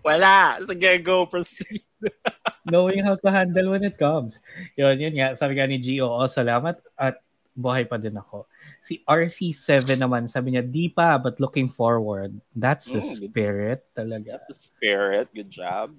[0.07, 0.61] Wala.
[0.65, 1.27] Sige, go.
[1.27, 1.83] Proceed.
[2.71, 4.43] Knowing how to handle when it comes.
[4.77, 5.29] Yun, yun nga.
[5.39, 7.23] Sabi nga ni G, oo, salamat at
[7.57, 8.45] buhay pa din ako.
[8.85, 12.37] Si RC7 naman, sabi niya, di pa, but looking forward.
[12.53, 14.45] That's the mm, spirit talaga.
[14.45, 15.33] That's the spirit.
[15.33, 15.97] Good job.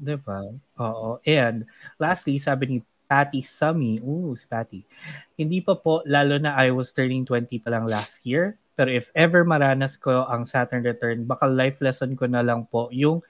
[0.00, 0.56] Diba?
[0.80, 1.20] Oo.
[1.28, 1.68] And
[2.00, 4.82] lastly, sabi ni Patty Sami, ooh, si Patty,
[5.36, 9.10] hindi pa po, lalo na I was turning 20 pa lang last year, pero if
[9.14, 13.22] ever maranas ko ang Saturn return, baka life lesson ko na lang po yung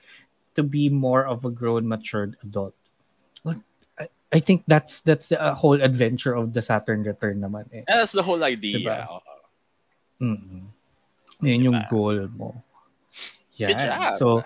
[0.57, 2.75] to be more of a grown, matured adult.
[4.35, 7.87] I think that's that's the uh, whole adventure of the Saturn return naman eh.
[7.87, 8.83] That's the whole idea.
[8.83, 9.07] Diba?
[10.19, 10.63] Mm-hmm.
[11.47, 11.87] Yung diba?
[11.87, 12.59] goal mo.
[13.55, 14.11] Yeah.
[14.19, 14.43] So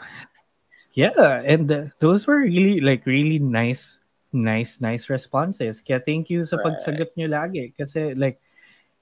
[0.92, 5.80] yeah, and uh, those were really like really nice nice nice responses.
[5.80, 6.76] Kaya thank you sa right.
[6.76, 8.36] pagsagot nyo lagi kasi like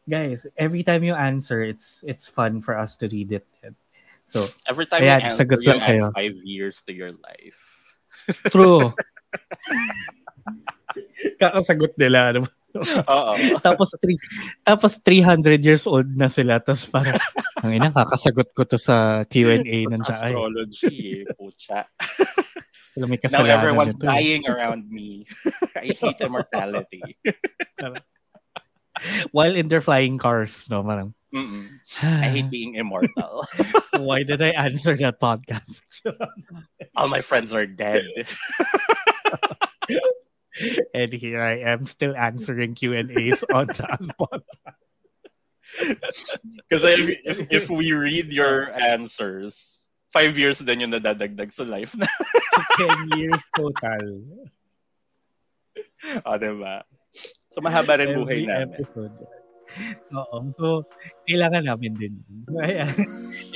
[0.09, 3.47] guys, every time you answer, it's it's fun for us to read it.
[4.27, 6.11] So every time ayan, you answer, you add kayo.
[6.15, 7.95] five years to your life.
[8.55, 8.95] True.
[11.43, 12.35] Kakasagot nila.
[12.35, 12.41] Ano?
[12.83, 13.35] Oo.
[13.61, 14.17] tapos, three,
[14.61, 16.61] tapos 300 years old na sila.
[16.61, 17.17] Tapos parang,
[17.65, 20.13] ang ina, kakasagot ko to sa Q&A ng siya.
[20.13, 21.89] Astrology, eh, pucha.
[22.97, 23.93] Now everyone's.
[23.93, 24.09] Eh.
[24.09, 25.29] dying around me.
[25.77, 27.21] I hate immortality.
[29.33, 30.83] While in their flying cars, no?
[30.83, 31.69] Parang, Mm-mm.
[32.03, 33.45] I hate being immortal.
[33.99, 35.83] Why did I answer that podcast?
[36.97, 38.05] All my friends are dead
[40.95, 44.81] and here I am still answering Q and A's on Jazz Podcast.
[46.57, 51.97] Because if, if, if we read your answers, five years then yung nadadagdag sa life
[51.97, 52.07] na.
[52.79, 54.09] so, 10 years total.
[56.25, 56.83] O, oh, diba?
[57.57, 58.77] So, mahaba rin buhay namin.
[58.77, 59.17] Episode.
[60.13, 60.37] Oo.
[60.61, 60.85] So,
[61.25, 62.21] kailangan namin din.
[62.45, 62.93] So, ayan.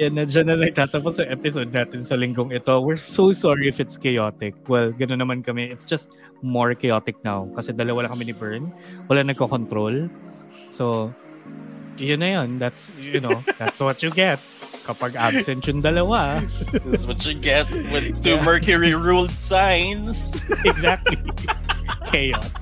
[0.00, 2.80] Yan, na dyan na lang tatapos ang episode natin sa linggong ito.
[2.80, 4.56] We're so sorry if it's chaotic.
[4.72, 5.68] Well, gano'n naman kami.
[5.68, 7.44] It's just more chaotic now.
[7.52, 8.72] Kasi dalawa lang kami ni Bern.
[9.12, 10.08] Wala nagko-control.
[10.72, 11.12] So,
[12.00, 12.56] yun na yun.
[12.56, 14.40] That's, you know, that's what you get
[14.88, 16.40] kapag absent yung dalawa.
[16.88, 18.48] That's what you get with two yeah.
[18.48, 20.40] Mercury-ruled signs.
[20.64, 21.20] exactly.
[22.08, 22.59] Chaos.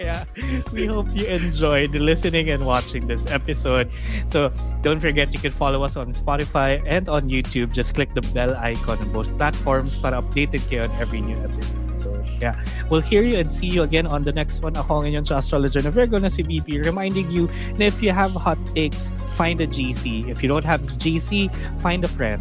[0.00, 0.24] Yeah,
[0.72, 3.90] we hope you enjoyed listening and watching this episode.
[4.28, 4.52] So
[4.82, 7.72] don't forget you can follow us on Spotify and on YouTube.
[7.72, 12.00] Just click the bell icon on both platforms para updated kayo on every new episode.
[12.00, 12.54] So yeah,
[12.90, 14.74] we'll hear you and see you again on the next one.
[14.74, 18.32] Ako ngayon sa Astrologer na Virgo na si BP reminding you that if you have
[18.32, 20.28] hot takes, find a GC.
[20.30, 21.50] If you don't have GC,
[21.82, 22.40] find a friend.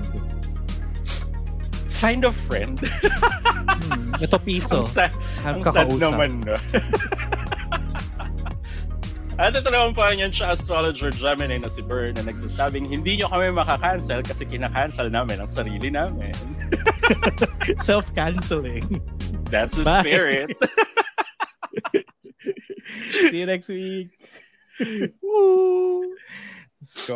[1.98, 2.78] Find a friend?
[2.86, 4.86] hmm, ito piso.
[4.86, 6.58] Ang, sa- ang sad naman, no?
[9.38, 13.30] At ito naman po yan siya astrologer Gemini na si Bern na nagsasabing hindi nyo
[13.30, 16.34] kami makakancel kasi kinakancel namin ang sarili namin.
[17.86, 18.98] Self-canceling.
[19.54, 20.02] That's the Bye.
[20.02, 20.58] spirit.
[23.14, 24.18] See you next week.
[25.22, 26.18] Woo.
[26.82, 27.16] Let's go.